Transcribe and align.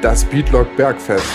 Das 0.00 0.24
Beatlock 0.24 0.76
Bergfest. 0.76 1.26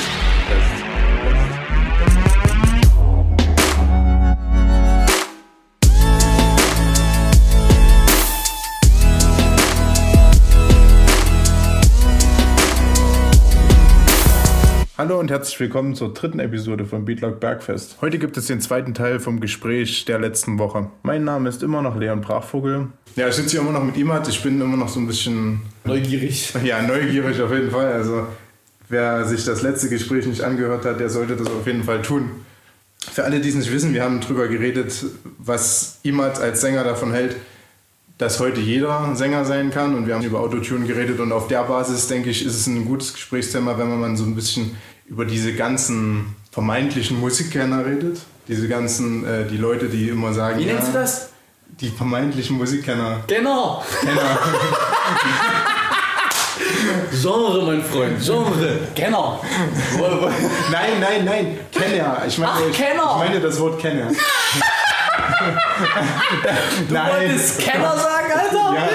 Hallo 14.97 15.19
und 15.19 15.29
herzlich 15.29 15.59
willkommen 15.59 15.95
zur 15.95 16.13
dritten 16.13 16.39
Episode 16.39 16.85
von 16.85 17.03
Beatlock 17.03 17.41
Bergfest. 17.41 17.97
Heute 17.99 18.17
gibt 18.17 18.37
es 18.37 18.47
den 18.47 18.61
zweiten 18.61 18.93
Teil 18.93 19.19
vom 19.19 19.41
Gespräch 19.41 20.05
der 20.05 20.19
letzten 20.19 20.57
Woche. 20.57 20.89
Mein 21.01 21.25
Name 21.25 21.49
ist 21.49 21.63
immer 21.63 21.81
noch 21.81 21.97
Leon 21.97 22.21
Brachvogel. 22.21 22.87
Ja, 23.17 23.27
ich 23.27 23.33
sitze 23.33 23.57
hier 23.57 23.59
immer 23.59 23.77
noch 23.77 23.83
mit 23.83 23.97
Imad. 23.97 24.29
Ich 24.29 24.41
bin 24.41 24.61
immer 24.61 24.77
noch 24.77 24.87
so 24.87 25.01
ein 25.01 25.07
bisschen 25.07 25.61
neugierig. 25.83 26.53
Ja, 26.63 26.81
neugierig 26.81 27.41
auf 27.41 27.51
jeden 27.51 27.69
Fall. 27.69 27.91
Also 27.91 28.27
wer 28.93 29.25
sich 29.25 29.43
das 29.43 29.61
letzte 29.61 29.89
Gespräch 29.89 30.25
nicht 30.25 30.41
angehört 30.41 30.85
hat, 30.85 31.01
der 31.01 31.09
sollte 31.09 31.35
das 31.35 31.47
auf 31.47 31.67
jeden 31.67 31.83
Fall 31.83 32.01
tun. 32.01 32.31
Für 33.11 33.25
alle, 33.25 33.41
die 33.41 33.49
es 33.49 33.55
nicht 33.55 33.71
wissen, 33.71 33.93
wir 33.93 34.03
haben 34.03 34.21
darüber 34.21 34.47
geredet, 34.47 35.05
was 35.37 35.99
Imad 36.03 36.39
als 36.39 36.61
Sänger 36.61 36.85
davon 36.85 37.11
hält, 37.11 37.35
dass 38.17 38.39
heute 38.39 38.61
jeder 38.61 39.13
Sänger 39.15 39.43
sein 39.43 39.71
kann 39.71 39.95
und 39.95 40.07
wir 40.07 40.15
haben 40.15 40.23
über 40.23 40.39
Autotune 40.39 40.85
geredet 40.85 41.19
und 41.19 41.31
auf 41.31 41.47
der 41.47 41.63
Basis, 41.63 42.07
denke 42.07 42.29
ich, 42.29 42.45
ist 42.45 42.55
es 42.55 42.67
ein 42.67 42.85
gutes 42.85 43.13
Gesprächsthema, 43.13 43.77
wenn 43.77 43.99
man 43.99 44.15
so 44.15 44.23
ein 44.23 44.35
bisschen 44.35 44.77
über 45.05 45.25
diese 45.25 45.53
ganzen 45.53 46.35
vermeintlichen 46.51 47.19
Musikkenner 47.19 47.85
redet. 47.85 48.21
Diese 48.47 48.67
ganzen, 48.67 49.25
äh, 49.25 49.47
die 49.47 49.57
Leute, 49.57 49.87
die 49.89 50.09
immer 50.09 50.33
sagen. 50.33 50.59
Wie 50.59 50.65
ja, 50.65 50.73
nennst 50.73 50.89
du 50.89 50.93
das? 50.93 51.29
Die 51.81 51.89
vermeintlichen 51.89 52.57
Musikkenner. 52.57 53.23
Genau. 53.27 53.83
Kenner. 54.01 54.39
Genre, 57.11 57.63
mein 57.65 57.83
Freund, 57.83 58.21
Genre. 58.23 58.79
Kenner. 58.95 59.39
nein, 60.71 60.99
nein, 60.99 61.25
nein. 61.25 61.59
Kenner. 61.71 62.23
Ich 62.27 62.37
meine, 62.37 62.51
Ach, 62.53 62.61
ich, 62.69 62.75
Kenner. 62.77 63.03
ich 63.03 63.29
meine 63.29 63.39
das 63.39 63.59
Wort 63.59 63.79
Kenner. 63.79 64.07
du 66.87 66.93
nein. 66.93 67.11
wolltest 67.11 67.59
Kenner 67.59 67.95
sagen, 67.97 68.31
Alter? 68.33 68.73
Ja. 68.75 68.89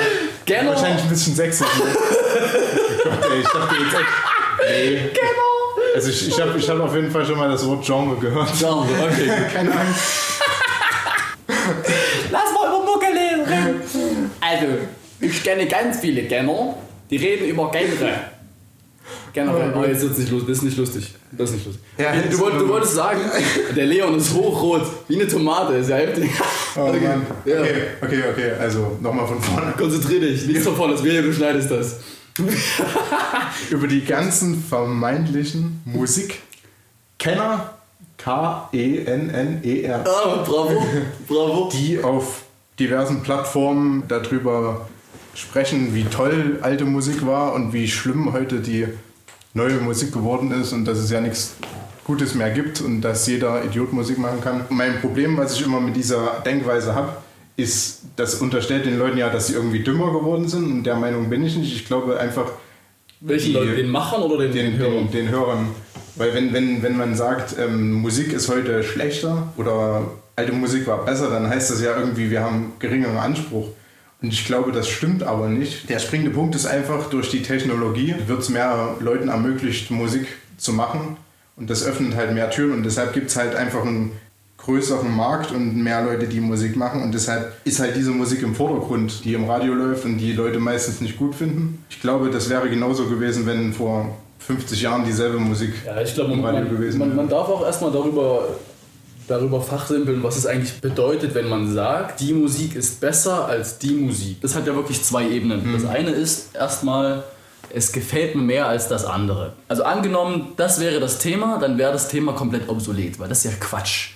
Kenner. 0.46 0.70
Wahrscheinlich 0.70 1.02
ein 1.02 1.08
bisschen 1.08 1.34
sexy. 1.34 1.64
Gott, 1.64 3.30
ey, 3.30 3.40
ich 3.40 3.48
dachte 3.48 3.74
jetzt 3.74 3.94
echt. 3.94 4.12
Nee. 4.68 5.10
Kenner. 5.14 5.48
Also 5.94 6.10
ich, 6.10 6.28
ich 6.28 6.40
habe 6.40 6.58
ich 6.58 6.68
hab 6.68 6.80
auf 6.80 6.94
jeden 6.94 7.10
Fall 7.10 7.24
schon 7.26 7.38
mal 7.38 7.48
das 7.50 7.66
Wort 7.66 7.84
Genre 7.84 8.16
gehört. 8.16 8.50
Genre, 8.58 8.86
okay. 9.02 9.30
Keine 9.54 9.70
Angst. 9.72 10.40
Lass 12.30 12.52
mal 12.52 12.68
über 12.68 12.84
Mucke 12.84 13.06
reden. 13.06 14.30
Also, 14.40 14.66
ich 15.20 15.42
kenne 15.42 15.66
ganz 15.66 15.98
viele 16.00 16.22
Kenner, 16.24 16.74
die 17.10 17.16
reden 17.16 17.48
über 17.48 17.70
Genre. 17.70 18.20
Generell. 19.32 19.74
Oh, 19.74 19.84
jetzt 19.84 20.02
wird's 20.02 20.18
nicht 20.18 20.30
lustig. 20.30 20.48
Das 20.48 20.58
ist 20.58 20.62
nicht 20.64 20.76
lustig. 20.78 21.14
Das 21.32 21.50
ist 21.50 21.56
nicht 21.56 21.66
lustig. 21.66 21.84
Ja, 21.98 22.12
du, 22.14 22.38
wollt, 22.38 22.54
du, 22.54 22.68
wolltest 22.68 22.94
sagen, 22.94 23.20
der 23.76 23.86
Leon 23.86 24.16
ist 24.16 24.34
hochrot, 24.34 24.82
wie 25.08 25.20
eine 25.20 25.28
Tomate. 25.28 25.74
Ist 25.74 25.90
ja 25.90 25.96
heftig. 25.96 26.30
Oh, 26.76 26.80
okay. 26.88 27.00
Mann. 27.00 27.26
Ja. 27.44 27.60
okay, 27.60 27.74
okay, 28.02 28.22
okay. 28.32 28.50
Also 28.58 28.98
nochmal 29.00 29.26
von 29.26 29.40
vorne. 29.40 29.72
Konzentrier 29.72 30.20
dich. 30.20 30.46
Nicht 30.46 30.62
so 30.62 30.72
vorne, 30.72 30.94
als 30.94 31.04
wäre 31.04 31.22
du 31.22 31.32
schneidest 31.32 31.70
das. 31.70 32.00
über 33.70 33.88
die 33.88 34.04
ganzen 34.04 34.62
vermeintlichen 34.62 35.82
Musikkenner, 35.84 37.74
K-E-N-N-E-R. 38.16 40.04
Ah, 40.06 40.44
bravo, 40.46 40.86
bravo. 41.26 41.68
Die 41.72 42.02
auf 42.02 42.42
diversen 42.78 43.22
Plattformen 43.22 44.04
darüber 44.06 44.88
sprechen, 45.38 45.94
wie 45.94 46.04
toll 46.04 46.58
alte 46.62 46.84
Musik 46.84 47.24
war 47.24 47.54
und 47.54 47.72
wie 47.72 47.88
schlimm 47.88 48.32
heute 48.32 48.60
die 48.60 48.86
neue 49.54 49.74
Musik 49.74 50.12
geworden 50.12 50.50
ist 50.52 50.72
und 50.72 50.84
dass 50.84 50.98
es 50.98 51.10
ja 51.10 51.20
nichts 51.20 51.54
Gutes 52.04 52.34
mehr 52.34 52.50
gibt 52.50 52.80
und 52.80 53.02
dass 53.02 53.26
jeder 53.26 53.64
Idiot 53.64 53.92
Musik 53.92 54.18
machen 54.18 54.40
kann. 54.40 54.64
Mein 54.70 55.00
Problem, 55.00 55.36
was 55.36 55.54
ich 55.54 55.64
immer 55.64 55.80
mit 55.80 55.94
dieser 55.94 56.42
Denkweise 56.44 56.94
habe, 56.94 57.12
ist, 57.56 58.02
das 58.16 58.36
unterstellt 58.36 58.86
den 58.86 58.98
Leuten 58.98 59.18
ja, 59.18 59.28
dass 59.28 59.48
sie 59.48 59.54
irgendwie 59.54 59.80
dümmer 59.80 60.12
geworden 60.12 60.48
sind 60.48 60.64
und 60.64 60.84
der 60.84 60.96
Meinung 60.96 61.28
bin 61.28 61.44
ich 61.44 61.56
nicht. 61.56 61.74
Ich 61.74 61.86
glaube 61.86 62.18
einfach. 62.18 62.52
Welchen 63.20 63.52
Leuten? 63.52 63.76
Den 63.76 63.90
Machern 63.90 64.22
oder 64.22 64.44
den, 64.44 64.52
den, 64.52 64.72
den 64.72 64.78
Hörern? 64.78 65.10
Den, 65.10 65.12
den 65.12 65.28
Hörern. 65.30 65.68
Weil 66.16 66.34
wenn, 66.34 66.52
wenn, 66.52 66.82
wenn 66.82 66.96
man 66.96 67.14
sagt, 67.14 67.56
ähm, 67.58 67.92
Musik 67.92 68.32
ist 68.32 68.48
heute 68.48 68.82
schlechter 68.82 69.52
oder 69.56 70.02
alte 70.34 70.52
Musik 70.52 70.86
war 70.86 71.04
besser, 71.04 71.30
dann 71.30 71.48
heißt 71.48 71.70
das 71.70 71.82
ja 71.82 71.98
irgendwie, 71.98 72.30
wir 72.30 72.42
haben 72.42 72.72
geringeren 72.78 73.16
Anspruch. 73.16 73.68
Und 74.20 74.32
ich 74.32 74.44
glaube, 74.44 74.72
das 74.72 74.88
stimmt 74.88 75.22
aber 75.22 75.48
nicht. 75.48 75.88
Der 75.88 76.00
springende 76.00 76.32
Punkt 76.32 76.54
ist 76.54 76.66
einfach, 76.66 77.08
durch 77.08 77.30
die 77.30 77.42
Technologie 77.42 78.14
wird 78.26 78.40
es 78.40 78.48
mehr 78.48 78.96
Leuten 79.00 79.28
ermöglicht, 79.28 79.90
Musik 79.90 80.26
zu 80.56 80.72
machen. 80.72 81.16
Und 81.56 81.70
das 81.70 81.84
öffnet 81.84 82.16
halt 82.16 82.32
mehr 82.34 82.50
Türen 82.50 82.72
und 82.72 82.82
deshalb 82.84 83.12
gibt 83.12 83.30
es 83.30 83.36
halt 83.36 83.54
einfach 83.54 83.82
einen 83.82 84.12
größeren 84.58 85.14
Markt 85.14 85.50
und 85.52 85.76
mehr 85.76 86.04
Leute, 86.04 86.26
die 86.26 86.40
Musik 86.40 86.76
machen. 86.76 87.02
Und 87.02 87.14
deshalb 87.14 87.52
ist 87.64 87.80
halt 87.80 87.96
diese 87.96 88.10
Musik 88.10 88.42
im 88.42 88.54
Vordergrund, 88.54 89.24
die 89.24 89.34
im 89.34 89.48
Radio 89.48 89.74
läuft 89.74 90.04
und 90.04 90.18
die 90.18 90.32
Leute 90.32 90.58
meistens 90.58 91.00
nicht 91.00 91.16
gut 91.16 91.34
finden. 91.34 91.84
Ich 91.90 92.00
glaube, 92.00 92.30
das 92.30 92.50
wäre 92.50 92.68
genauso 92.68 93.06
gewesen, 93.06 93.46
wenn 93.46 93.72
vor 93.72 94.16
50 94.40 94.82
Jahren 94.82 95.04
dieselbe 95.04 95.38
Musik 95.38 95.72
ja, 95.84 96.00
ich 96.00 96.14
glaube, 96.14 96.32
im 96.32 96.44
Radio 96.44 96.62
man, 96.62 96.70
gewesen 96.70 97.00
wäre. 97.00 97.08
Man, 97.08 97.16
man 97.16 97.28
darf 97.28 97.48
auch 97.48 97.64
erstmal 97.64 97.92
darüber 97.92 98.48
darüber 99.28 99.60
fachsimpeln, 99.60 100.22
was 100.22 100.36
es 100.36 100.46
eigentlich 100.46 100.80
bedeutet, 100.80 101.34
wenn 101.34 101.48
man 101.48 101.72
sagt, 101.72 102.20
die 102.20 102.32
Musik 102.32 102.74
ist 102.74 103.00
besser 103.00 103.46
als 103.46 103.78
die 103.78 103.92
Musik. 103.92 104.40
Das 104.40 104.54
hat 104.54 104.66
ja 104.66 104.74
wirklich 104.74 105.02
zwei 105.02 105.28
Ebenen. 105.28 105.68
Mhm. 105.68 105.72
Das 105.74 105.84
eine 105.84 106.10
ist 106.10 106.54
erstmal, 106.56 107.22
es 107.72 107.92
gefällt 107.92 108.34
mir 108.34 108.42
mehr 108.42 108.66
als 108.66 108.88
das 108.88 109.04
andere. 109.04 109.52
Also 109.68 109.84
angenommen, 109.84 110.52
das 110.56 110.80
wäre 110.80 110.98
das 111.00 111.18
Thema, 111.18 111.58
dann 111.58 111.78
wäre 111.78 111.92
das 111.92 112.08
Thema 112.08 112.32
komplett 112.32 112.68
obsolet, 112.68 113.18
weil 113.20 113.28
das 113.28 113.44
ist 113.44 113.52
ja 113.52 113.58
Quatsch. 113.60 114.10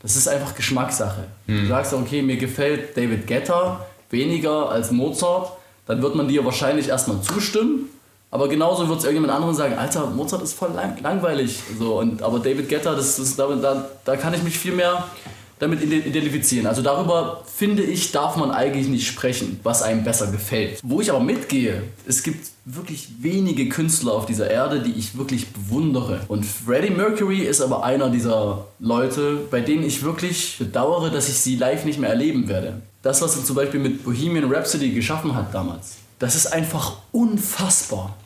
Das 0.00 0.14
ist 0.14 0.28
einfach 0.28 0.54
Geschmackssache. 0.54 1.24
Mhm. 1.46 1.62
Du 1.62 1.66
sagst, 1.68 1.92
okay, 1.92 2.22
mir 2.22 2.36
gefällt 2.36 2.96
David 2.96 3.26
Guetta 3.26 3.84
weniger 4.10 4.70
als 4.70 4.90
Mozart, 4.90 5.52
dann 5.86 6.02
wird 6.02 6.14
man 6.14 6.28
dir 6.28 6.44
wahrscheinlich 6.44 6.88
erstmal 6.88 7.20
zustimmen 7.22 7.88
aber 8.30 8.48
genauso 8.48 8.88
wird 8.88 8.98
es 8.98 9.04
irgendjemand 9.04 9.32
anderen 9.32 9.54
sagen, 9.54 9.78
Alter, 9.78 10.06
Mozart 10.10 10.42
ist 10.42 10.52
voll 10.52 10.72
lang, 10.74 10.98
langweilig. 11.02 11.60
So, 11.78 11.98
und, 11.98 12.22
aber 12.22 12.38
David 12.38 12.68
Guetta, 12.68 12.94
das, 12.94 13.36
da, 13.36 13.46
da, 13.46 13.88
da 14.04 14.16
kann 14.16 14.34
ich 14.34 14.42
mich 14.42 14.58
viel 14.58 14.74
mehr 14.74 15.04
damit 15.58 15.82
identifizieren. 15.82 16.66
Also 16.66 16.82
darüber, 16.82 17.42
finde 17.52 17.82
ich, 17.82 18.12
darf 18.12 18.36
man 18.36 18.50
eigentlich 18.50 18.86
nicht 18.86 19.06
sprechen, 19.08 19.58
was 19.62 19.82
einem 19.82 20.04
besser 20.04 20.30
gefällt. 20.30 20.78
Wo 20.82 21.00
ich 21.00 21.10
aber 21.10 21.20
mitgehe, 21.20 21.82
es 22.06 22.22
gibt 22.22 22.50
wirklich 22.64 23.08
wenige 23.20 23.68
Künstler 23.68 24.12
auf 24.12 24.26
dieser 24.26 24.50
Erde, 24.50 24.80
die 24.80 24.92
ich 24.92 25.16
wirklich 25.16 25.48
bewundere. 25.52 26.20
Und 26.28 26.44
Freddie 26.44 26.90
Mercury 26.90 27.40
ist 27.40 27.60
aber 27.60 27.82
einer 27.82 28.10
dieser 28.10 28.66
Leute, 28.78 29.38
bei 29.50 29.60
denen 29.60 29.82
ich 29.82 30.04
wirklich 30.04 30.58
bedauere, 30.58 31.10
dass 31.10 31.28
ich 31.28 31.38
sie 31.38 31.56
live 31.56 31.84
nicht 31.84 31.98
mehr 31.98 32.10
erleben 32.10 32.46
werde. 32.46 32.82
Das, 33.02 33.22
was 33.22 33.36
er 33.36 33.44
zum 33.44 33.56
Beispiel 33.56 33.80
mit 33.80 34.04
Bohemian 34.04 34.52
Rhapsody 34.52 34.90
geschaffen 34.90 35.34
hat 35.34 35.52
damals 35.52 35.96
das 36.18 36.34
ist 36.34 36.46
einfach 36.52 36.96
unfassbar. 37.12 38.16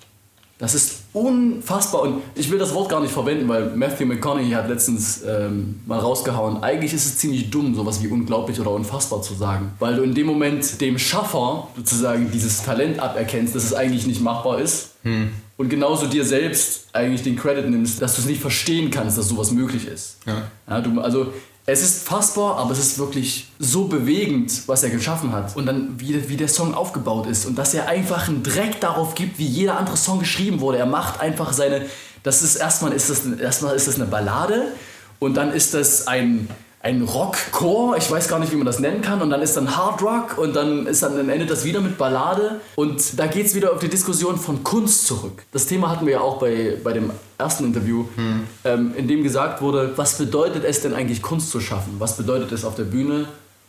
Das 0.63 0.77
ist 0.77 1.01
unfassbar 1.13 2.03
und 2.03 2.23
ich 2.37 2.49
will 2.49 2.59
das 2.59 2.73
Wort 2.73 2.89
gar 2.89 3.01
nicht 3.01 3.13
verwenden, 3.13 3.49
weil 3.49 3.75
Matthew 3.75 4.07
McConaughey 4.07 4.53
hat 4.53 4.69
letztens 4.69 5.23
ähm, 5.27 5.81
mal 5.87 5.99
rausgehauen. 5.99 6.63
Eigentlich 6.63 6.95
ist 6.95 7.05
es 7.05 7.19
ziemlich 7.19 7.51
dumm, 7.51 7.75
sowas 7.75 8.01
wie 8.01 8.07
unglaublich 8.07 8.61
oder 8.61 8.71
unfassbar 8.71 9.23
zu 9.23 9.35
sagen, 9.35 9.73
weil 9.81 9.97
du 9.97 10.03
in 10.05 10.15
dem 10.15 10.29
Moment 10.29 10.81
dem 10.81 11.01
Schaffer 11.01 11.67
sozusagen 11.75 12.31
dieses 12.31 12.63
Talent 12.63 13.01
aberkennst, 13.01 13.57
dass 13.57 13.65
es 13.65 13.75
eigentlich 13.75 14.07
nicht 14.07 14.21
machbar 14.21 14.61
ist. 14.61 14.91
Hm. 15.03 15.31
Und 15.57 15.69
genauso 15.69 16.07
dir 16.07 16.25
selbst 16.25 16.87
eigentlich 16.93 17.25
den 17.25 17.35
Credit 17.35 17.69
nimmst, 17.69 18.01
dass 18.01 18.15
du 18.15 18.21
es 18.21 18.29
nicht 18.29 18.41
verstehen 18.41 18.93
kannst, 18.93 19.19
dass 19.19 19.29
sowas 19.29 19.51
möglich 19.51 19.89
ist. 19.89 20.19
Ja. 20.27 20.43
ja 20.69 20.81
du, 20.81 21.01
also 21.01 21.33
es 21.65 21.83
ist 21.83 22.09
fassbar, 22.09 22.57
aber 22.57 22.73
es 22.73 22.81
ist 22.81 22.99
wirklich 22.99 23.49
so 23.59 23.85
bewegend, 23.85 24.67
was 24.67 24.83
er 24.83 24.91
geschaffen 24.91 25.33
hat. 25.33 25.57
Und 25.57 25.67
dann, 25.67 26.01
wie, 26.01 26.29
wie 26.29 26.37
der 26.37 26.49
Song 26.49 26.75
aufgebaut 26.75 27.27
ist. 27.27 27.47
Und 27.47 27.57
dass 27.57 27.73
er 27.73 27.89
einfach 27.89 28.29
einen 28.29 28.43
Dreck 28.43 28.81
darauf 28.81 29.15
gibt, 29.15 29.39
wie 29.39 29.47
jeder 29.47 29.79
andere 29.79 29.97
Song 29.97 30.19
geschrieben 30.19 30.61
wurde. 30.61 30.79
Er 30.79 30.87
macht 30.87 31.21
einfach 31.21 31.53
seine. 31.53 31.87
Das 32.25 32.43
ist 32.43 32.57
erstmal 32.57 32.93
ist 32.93 33.11
das, 33.11 33.27
erstmal 33.27 33.77
ist 33.77 33.87
das 33.87 33.97
eine 33.97 34.07
Ballade 34.07 34.73
und 35.19 35.35
dann 35.35 35.53
ist 35.53 35.75
das 35.75 36.07
ein, 36.07 36.49
ein 36.85 37.03
Rockcore, 37.03 37.97
ich 37.97 38.11
weiß 38.11 38.27
gar 38.27 38.41
nicht, 38.41 38.51
wie 38.51 38.57
man 38.57 38.67
das 38.67 38.81
nennen 38.81 39.03
kann, 39.03 39.23
und 39.23 39.31
dann 39.31 39.41
ist 39.41 39.57
dann 39.57 39.77
Hard 39.77 40.03
Rock 40.03 40.37
und 40.37 40.57
dann 40.57 40.87
ist 40.87 41.03
dann, 41.05 41.17
dann 41.17 41.29
endet 41.29 41.49
das 41.49 41.65
wieder 41.65 41.81
mit 41.81 41.97
Ballade 41.97 42.61
und 42.75 43.19
da 43.19 43.29
geht 43.29 43.47
es 43.47 43.55
wieder 43.55 43.73
auf 43.73 43.79
die 43.79 43.89
Diskussion 43.89 44.37
von 44.37 44.65
Kunst 44.65 45.07
zurück. 45.07 45.45
Das 45.53 45.67
Thema 45.67 45.91
hatten 45.91 46.07
wir 46.07 46.15
ja 46.15 46.21
auch 46.21 46.41
bei, 46.41 46.77
bei 46.83 46.93
dem 46.93 47.13
ersten 47.39 47.67
Interview, 47.67 48.07
hm. 48.17 48.43
ähm, 48.65 48.95
in 48.97 49.07
dem 49.07 49.23
gesagt 49.23 49.63
wurde, 49.63 49.93
was 49.97 50.19
bedeutet 50.19 50.65
es 50.65 50.81
denn 50.81 50.93
eigentlich 50.93 51.23
Kunst 51.23 51.51
zu 51.51 51.61
schaffen? 51.61 51.95
Was 51.99 52.17
bedeutet 52.17 52.51
es 52.51 52.65
auf 52.65 52.75
der 52.75 52.85
Bühne 52.85 53.27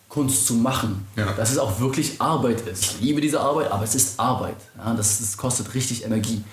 Kunst 0.09 0.47
zu 0.47 0.55
machen? 0.55 1.07
Ja. 1.15 1.33
Dass 1.33 1.51
es 1.51 1.59
auch 1.59 1.79
wirklich 1.79 2.19
Arbeit 2.19 2.61
ist. 2.61 2.83
Ich 2.83 3.01
liebe 3.01 3.21
diese 3.21 3.41
Arbeit, 3.41 3.71
aber 3.71 3.83
es 3.83 3.93
ist 3.93 4.19
Arbeit. 4.19 4.57
Ja, 4.77 4.95
das, 4.95 5.19
das 5.19 5.37
kostet 5.37 5.75
richtig 5.75 6.03
Energie. 6.03 6.43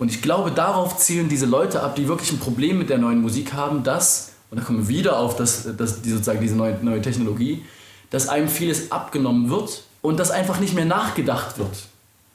Und 0.00 0.10
ich 0.10 0.22
glaube, 0.22 0.50
darauf 0.50 0.96
zielen 0.96 1.28
diese 1.28 1.46
Leute 1.46 1.82
ab, 1.82 1.94
die 1.94 2.08
wirklich 2.08 2.32
ein 2.32 2.40
Problem 2.40 2.78
mit 2.78 2.90
der 2.90 2.98
neuen 2.98 3.20
Musik 3.20 3.52
haben, 3.52 3.84
dass 3.84 4.29
und 4.50 4.58
da 4.58 4.64
kommen 4.64 4.88
wir 4.88 4.88
wieder 4.88 5.18
auf 5.18 5.36
das, 5.36 5.68
das, 5.76 6.02
die, 6.02 6.10
sozusagen 6.10 6.40
diese 6.40 6.56
neue, 6.56 6.78
neue 6.82 7.00
Technologie, 7.00 7.62
dass 8.10 8.28
einem 8.28 8.48
vieles 8.48 8.90
abgenommen 8.90 9.50
wird 9.50 9.84
und 10.02 10.18
dass 10.18 10.30
einfach 10.30 10.60
nicht 10.60 10.74
mehr 10.74 10.84
nachgedacht 10.84 11.58
wird. 11.58 11.86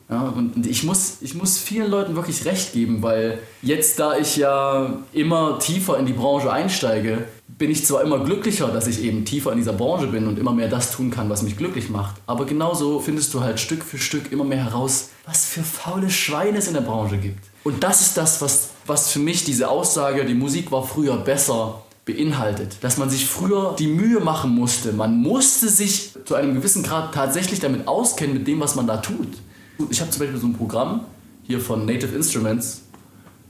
Ja, 0.09 0.21
und 0.21 0.67
ich 0.67 0.83
muss, 0.83 1.17
ich 1.21 1.33
muss 1.33 1.57
vielen 1.57 1.89
Leuten 1.89 2.15
wirklich 2.15 2.45
recht 2.45 2.73
geben, 2.73 3.01
weil 3.01 3.39
jetzt, 3.63 4.00
da 4.00 4.15
ich 4.15 4.38
ja 4.38 5.00
immer 5.13 5.57
tiefer 5.57 5.97
in 5.97 6.06
die 6.06 6.13
Branche 6.13 6.51
einsteige, 6.51 7.23
bin 7.47 7.71
ich 7.71 7.85
zwar 7.85 8.03
immer 8.03 8.23
glücklicher, 8.23 8.67
dass 8.67 8.85
ich 8.85 9.01
eben 9.01 9.25
tiefer 9.25 9.51
in 9.51 9.57
dieser 9.57 9.73
Branche 9.73 10.06
bin 10.06 10.27
und 10.27 10.38
immer 10.38 10.53
mehr 10.53 10.67
das 10.67 10.91
tun 10.91 11.09
kann, 11.09 11.27
was 11.29 11.41
mich 11.41 11.57
glücklich 11.57 11.89
macht, 11.89 12.17
aber 12.27 12.45
genauso 12.45 13.00
findest 13.00 13.33
du 13.33 13.41
halt 13.41 13.59
Stück 13.59 13.83
für 13.83 13.97
Stück 13.97 14.31
immer 14.31 14.44
mehr 14.44 14.63
heraus, 14.65 15.09
was 15.25 15.45
für 15.45 15.63
faule 15.63 16.12
Schweine 16.12 16.59
es 16.59 16.67
in 16.67 16.75
der 16.75 16.81
Branche 16.81 17.17
gibt. 17.17 17.44
Und 17.63 17.83
das 17.83 18.01
ist 18.01 18.15
das, 18.15 18.44
was, 18.44 18.69
was 18.85 19.12
für 19.12 19.19
mich 19.19 19.44
diese 19.44 19.69
Aussage, 19.69 20.23
die 20.25 20.35
Musik 20.35 20.71
war 20.71 20.83
früher 20.83 21.17
besser, 21.17 21.81
beinhaltet. 22.05 22.77
Dass 22.81 22.97
man 22.97 23.09
sich 23.09 23.25
früher 23.25 23.75
die 23.77 23.87
Mühe 23.87 24.19
machen 24.19 24.51
musste. 24.51 24.93
Man 24.93 25.17
musste 25.17 25.67
sich 25.69 26.11
zu 26.25 26.35
einem 26.35 26.53
gewissen 26.53 26.83
Grad 26.83 27.13
tatsächlich 27.13 27.59
damit 27.59 27.87
auskennen, 27.87 28.35
mit 28.35 28.47
dem, 28.47 28.59
was 28.59 28.75
man 28.75 28.87
da 28.87 28.97
tut. 28.97 29.27
Ich 29.89 29.99
habe 29.99 30.11
zum 30.11 30.19
Beispiel 30.19 30.39
so 30.39 30.47
ein 30.47 30.53
Programm 30.53 31.01
hier 31.43 31.59
von 31.59 31.85
Native 31.85 32.15
Instruments. 32.15 32.83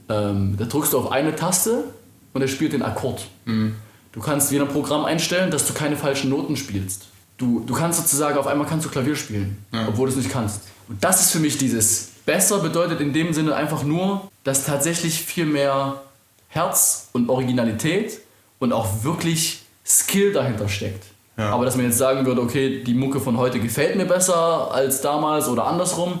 Ähm, 0.08 0.56
da 0.58 0.64
drückst 0.64 0.92
du 0.92 0.98
auf 0.98 1.12
eine 1.12 1.36
Taste 1.36 1.84
und 2.32 2.42
er 2.42 2.48
spielt 2.48 2.72
den 2.72 2.82
Akkord. 2.82 3.26
Mhm. 3.44 3.76
Du 4.12 4.20
kannst 4.20 4.50
wie 4.50 4.58
ein 4.58 4.68
Programm 4.68 5.04
einstellen, 5.04 5.50
dass 5.50 5.66
du 5.66 5.74
keine 5.74 5.96
falschen 5.96 6.30
Noten 6.30 6.56
spielst. 6.56 7.08
Du, 7.36 7.60
du 7.66 7.74
kannst 7.74 8.00
sozusagen 8.00 8.38
auf 8.38 8.46
einmal 8.46 8.66
kannst 8.66 8.86
du 8.86 8.90
Klavier 8.90 9.14
spielen, 9.14 9.58
ja. 9.72 9.88
obwohl 9.88 10.08
du 10.08 10.12
es 10.12 10.16
nicht 10.16 10.30
kannst. 10.30 10.62
Und 10.88 11.04
das 11.04 11.20
ist 11.20 11.32
für 11.32 11.38
mich 11.38 11.58
dieses 11.58 12.12
besser 12.24 12.60
bedeutet 12.60 13.00
in 13.00 13.12
dem 13.12 13.34
Sinne 13.34 13.54
einfach 13.54 13.84
nur, 13.84 14.30
dass 14.42 14.64
tatsächlich 14.64 15.20
viel 15.20 15.44
mehr 15.44 16.02
Herz 16.48 17.08
und 17.12 17.28
Originalität 17.28 18.20
und 18.58 18.72
auch 18.72 19.04
wirklich 19.04 19.62
Skill 19.84 20.32
dahinter 20.32 20.68
steckt. 20.68 21.04
Ja. 21.36 21.50
Aber 21.50 21.64
dass 21.64 21.76
man 21.76 21.84
jetzt 21.86 21.98
sagen 21.98 22.24
würde, 22.24 22.40
okay, 22.40 22.82
die 22.82 22.94
Mucke 22.94 23.20
von 23.20 23.36
heute 23.36 23.60
gefällt 23.60 23.96
mir 23.96 24.06
besser 24.06 24.70
als 24.72 25.02
damals 25.02 25.48
oder 25.48 25.66
andersrum, 25.66 26.20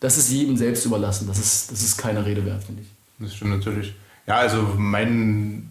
das 0.00 0.16
ist 0.16 0.30
jedem 0.30 0.56
selbst 0.56 0.84
überlassen. 0.84 1.26
Das 1.28 1.38
ist, 1.38 1.70
das 1.70 1.82
ist 1.82 1.96
keine 1.96 2.24
Rede 2.24 2.44
wert, 2.44 2.64
finde 2.64 2.82
ich. 2.82 2.88
Das 3.18 3.34
stimmt 3.34 3.52
natürlich. 3.52 3.94
Ja, 4.26 4.36
also 4.36 4.66
mein, 4.76 5.68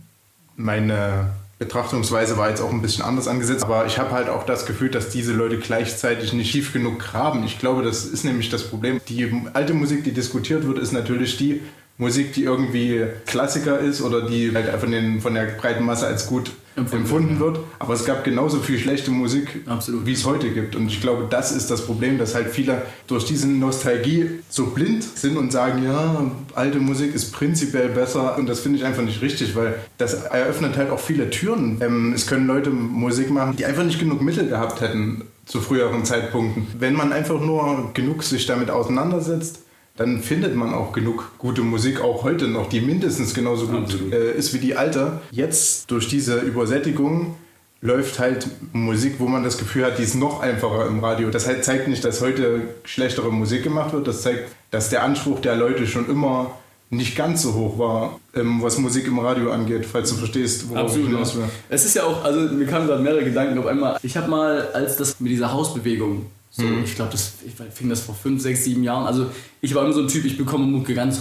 meine 0.55 1.33
Betrachtungsweise 1.59 2.37
war 2.37 2.49
jetzt 2.49 2.61
auch 2.61 2.71
ein 2.71 2.81
bisschen 2.81 3.03
anders 3.03 3.27
angesetzt, 3.27 3.63
aber 3.63 3.85
ich 3.85 3.97
habe 3.97 4.11
halt 4.11 4.29
auch 4.29 4.45
das 4.45 4.65
Gefühl, 4.65 4.89
dass 4.89 5.09
diese 5.09 5.33
Leute 5.33 5.57
gleichzeitig 5.57 6.33
nicht 6.33 6.51
tief 6.51 6.73
genug 6.73 6.99
graben. 6.99 7.43
Ich 7.45 7.59
glaube, 7.59 7.83
das 7.83 8.05
ist 8.05 8.23
nämlich 8.25 8.49
das 8.49 8.63
Problem. 8.63 9.01
Die 9.07 9.31
alte 9.53 9.73
Musik, 9.73 10.03
die 10.03 10.13
diskutiert 10.13 10.67
wird, 10.67 10.77
ist 10.77 10.91
natürlich 10.91 11.37
die, 11.37 11.61
Musik, 11.97 12.33
die 12.33 12.43
irgendwie 12.43 13.03
Klassiker 13.25 13.79
ist 13.79 14.01
oder 14.01 14.27
die 14.27 14.51
halt 14.53 14.67
von, 14.79 14.91
den, 14.91 15.21
von 15.21 15.33
der 15.33 15.45
breiten 15.45 15.85
Masse 15.85 16.07
als 16.07 16.25
gut 16.25 16.51
empfunden, 16.75 17.03
empfunden 17.03 17.39
wird. 17.39 17.59
Aber 17.77 17.93
es 17.93 18.03
gab 18.03 18.23
genauso 18.23 18.59
viel 18.59 18.79
schlechte 18.79 19.11
Musik, 19.11 19.61
Absolut. 19.67 20.05
wie 20.05 20.13
es 20.13 20.25
heute 20.25 20.49
gibt. 20.49 20.75
Und 20.75 20.87
ich 20.87 21.01
glaube, 21.01 21.27
das 21.29 21.51
ist 21.51 21.69
das 21.69 21.85
Problem, 21.85 22.17
dass 22.17 22.33
halt 22.33 22.49
viele 22.49 22.81
durch 23.05 23.25
diese 23.25 23.47
Nostalgie 23.47 24.29
so 24.49 24.67
blind 24.67 25.03
sind 25.03 25.37
und 25.37 25.51
sagen, 25.51 25.83
ja, 25.83 26.31
alte 26.55 26.79
Musik 26.79 27.13
ist 27.13 27.31
prinzipiell 27.31 27.89
besser. 27.89 28.37
Und 28.37 28.49
das 28.49 28.61
finde 28.61 28.79
ich 28.79 28.85
einfach 28.85 29.03
nicht 29.03 29.21
richtig, 29.21 29.55
weil 29.55 29.75
das 29.99 30.15
eröffnet 30.15 30.77
halt 30.77 30.89
auch 30.89 30.99
viele 30.99 31.29
Türen. 31.29 31.77
Ähm, 31.81 32.13
es 32.13 32.25
können 32.25 32.47
Leute 32.47 32.71
Musik 32.71 33.29
machen, 33.29 33.55
die 33.55 33.65
einfach 33.65 33.83
nicht 33.83 33.99
genug 33.99 34.21
Mittel 34.21 34.47
gehabt 34.47 34.81
hätten 34.81 35.25
zu 35.45 35.59
früheren 35.61 36.05
Zeitpunkten. 36.05 36.67
Wenn 36.79 36.93
man 36.93 37.11
einfach 37.11 37.39
nur 37.39 37.91
genug 37.93 38.23
sich 38.23 38.45
damit 38.45 38.71
auseinandersetzt, 38.71 39.62
dann 39.95 40.21
findet 40.21 40.55
man 40.55 40.73
auch 40.73 40.91
genug 40.91 41.33
gute 41.37 41.61
Musik, 41.61 42.01
auch 42.01 42.23
heute 42.23 42.47
noch, 42.47 42.67
die 42.67 42.81
mindestens 42.81 43.33
genauso 43.33 43.67
gut 43.67 44.11
äh, 44.11 44.33
ist 44.33 44.53
wie 44.53 44.59
die 44.59 44.75
alte. 44.75 45.21
Jetzt 45.31 45.91
durch 45.91 46.07
diese 46.07 46.39
Übersättigung 46.39 47.35
läuft 47.81 48.17
halt 48.17 48.47
Musik, 48.71 49.15
wo 49.19 49.27
man 49.27 49.43
das 49.43 49.57
Gefühl 49.57 49.85
hat, 49.85 49.99
die 49.99 50.03
ist 50.03 50.15
noch 50.15 50.39
einfacher 50.39 50.87
im 50.87 51.03
Radio. 51.03 51.29
Das 51.29 51.45
halt 51.47 51.63
zeigt 51.63 51.87
nicht, 51.89 52.03
dass 52.03 52.21
heute 52.21 52.61
schlechtere 52.85 53.31
Musik 53.31 53.63
gemacht 53.63 53.93
wird, 53.93 54.07
das 54.07 54.23
zeigt, 54.23 54.49
dass 54.71 54.89
der 54.89 55.03
Anspruch 55.03 55.41
der 55.41 55.55
Leute 55.57 55.85
schon 55.85 56.09
immer 56.09 56.57
nicht 56.89 57.15
ganz 57.15 57.41
so 57.41 57.53
hoch 57.53 57.77
war, 57.77 58.19
ähm, 58.35 58.61
was 58.61 58.77
Musik 58.77 59.07
im 59.07 59.19
Radio 59.19 59.51
angeht, 59.51 59.85
falls 59.85 60.09
du 60.09 60.15
verstehst, 60.15 60.69
worauf 60.69 60.85
Absolut, 60.85 61.07
ich 61.07 61.13
hinaus 61.13 61.35
will. 61.35 61.43
Es 61.69 61.85
ist 61.85 61.95
ja 61.95 62.03
auch, 62.03 62.23
also 62.23 62.39
mir 62.53 62.65
kamen 62.65 62.87
gerade 62.87 63.01
mehrere 63.01 63.23
Gedanken 63.23 63.57
auf 63.57 63.65
einmal. 63.65 63.97
Ich 64.01 64.15
habe 64.15 64.29
mal, 64.29 64.69
als 64.73 64.95
das 64.95 65.19
mit 65.19 65.31
dieser 65.31 65.51
Hausbewegung 65.51 66.27
so, 66.55 66.61
mhm. 66.61 66.83
Ich 66.83 66.93
glaube, 66.93 67.11
das 67.11 67.33
ich 67.43 67.53
fing 67.73 67.89
das 67.89 68.01
vor 68.01 68.13
fünf, 68.13 68.39
sechs, 68.39 68.63
sieben 68.63 68.83
Jahren. 68.83 69.07
Also 69.07 69.25
ich 69.59 69.73
war 69.73 69.83
immer 69.83 69.93
so 69.93 70.01
ein 70.01 70.07
Typ, 70.07 70.23
ich 70.23 70.37
bekomme 70.37 70.67
Mucke 70.67 70.93
ganz 70.93 71.19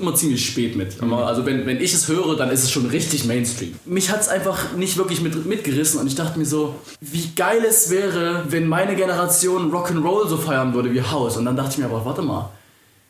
immer 0.00 0.16
ziemlich 0.16 0.44
spät 0.44 0.74
mit. 0.74 1.00
Mhm. 1.00 1.14
Also 1.14 1.46
wenn, 1.46 1.64
wenn 1.64 1.80
ich 1.80 1.94
es 1.94 2.08
höre, 2.08 2.34
dann 2.36 2.50
ist 2.50 2.64
es 2.64 2.72
schon 2.72 2.86
richtig 2.86 3.24
Mainstream. 3.24 3.76
Mich 3.84 4.10
hat 4.10 4.22
es 4.22 4.28
einfach 4.28 4.72
nicht 4.72 4.96
wirklich 4.96 5.20
mit, 5.20 5.46
mitgerissen 5.46 6.00
und 6.00 6.08
ich 6.08 6.16
dachte 6.16 6.40
mir 6.40 6.44
so, 6.44 6.74
wie 7.00 7.30
geil 7.36 7.64
es 7.64 7.88
wäre, 7.88 8.46
wenn 8.48 8.66
meine 8.66 8.96
Generation 8.96 9.72
Rock'n'Roll 9.72 10.26
so 10.26 10.38
feiern 10.38 10.74
würde 10.74 10.92
wie 10.92 11.02
House. 11.02 11.36
Und 11.36 11.44
dann 11.44 11.54
dachte 11.54 11.70
ich 11.74 11.78
mir 11.78 11.84
aber, 11.84 12.04
warte 12.04 12.22
mal, 12.22 12.50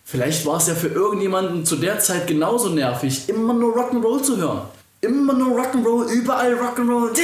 vielleicht 0.05 0.45
war 0.45 0.59
es 0.59 0.67
ja 0.67 0.75
für 0.75 0.89
irgendjemanden 0.89 1.65
zu 1.65 1.77
der 1.77 1.99
Zeit 1.99 2.27
genauso 2.27 2.69
nervig, 2.69 3.23
immer 3.29 3.55
nur 3.55 3.75
Rock'n'Roll 3.75 4.23
zu 4.23 4.37
hören. 4.37 4.61
Immer 5.01 5.33
nur 5.33 5.59
Rock'n'Roll, 5.59 6.11
überall 6.11 6.55
Rock'n'Roll. 6.57 7.15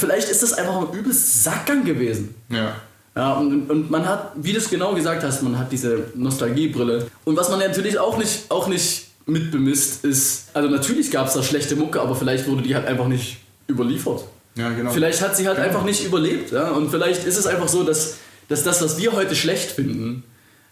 Vielleicht 0.00 0.28
ist 0.28 0.42
das 0.42 0.52
einfach 0.52 0.76
ein 0.76 0.98
übelst 0.98 1.44
Sackgang 1.44 1.84
gewesen. 1.84 2.34
Ja. 2.48 2.76
Ja, 3.16 3.34
und, 3.34 3.68
und 3.68 3.90
man 3.90 4.06
hat, 4.08 4.32
wie 4.36 4.52
du 4.52 4.58
es 4.58 4.70
genau 4.70 4.94
gesagt 4.94 5.24
hast, 5.24 5.42
man 5.42 5.58
hat 5.58 5.72
diese 5.72 6.04
Nostalgiebrille. 6.14 7.08
Und 7.24 7.36
was 7.36 7.50
man 7.50 7.58
natürlich 7.58 7.98
auch 7.98 8.16
nicht, 8.16 8.50
auch 8.50 8.68
nicht 8.68 9.08
mitbemisst, 9.26 10.04
ist, 10.04 10.48
also 10.54 10.68
natürlich 10.68 11.10
gab 11.10 11.26
es 11.26 11.34
da 11.34 11.42
schlechte 11.42 11.76
Mucke, 11.76 12.00
aber 12.00 12.14
vielleicht 12.14 12.48
wurde 12.48 12.62
die 12.62 12.74
halt 12.74 12.86
einfach 12.86 13.08
nicht 13.08 13.38
überliefert. 13.68 14.24
Ja, 14.56 14.70
genau. 14.70 14.90
Vielleicht 14.90 15.20
hat 15.22 15.36
sie 15.36 15.46
halt 15.46 15.56
genau. 15.56 15.68
einfach 15.68 15.84
nicht 15.84 16.04
überlebt. 16.04 16.52
Ja? 16.52 16.70
Und 16.70 16.90
vielleicht 16.90 17.24
ist 17.24 17.36
es 17.36 17.46
einfach 17.46 17.68
so, 17.68 17.82
dass, 17.82 18.16
dass 18.48 18.62
das, 18.62 18.82
was 18.82 18.98
wir 18.98 19.12
heute 19.12 19.34
schlecht 19.34 19.72
finden, 19.72 20.24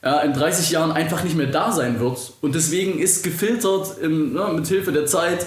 ja, 0.02 0.20
in 0.20 0.32
30 0.32 0.70
Jahren 0.70 0.92
einfach 0.92 1.24
nicht 1.24 1.36
mehr 1.36 1.48
da 1.48 1.72
sein 1.72 1.98
wird. 1.98 2.32
Und 2.40 2.54
deswegen 2.54 2.98
ist 3.00 3.24
gefiltert 3.24 3.98
im, 4.00 4.32
ne, 4.32 4.48
mit 4.54 4.66
Hilfe 4.69 4.92
der 4.92 5.06
Zeit 5.06 5.46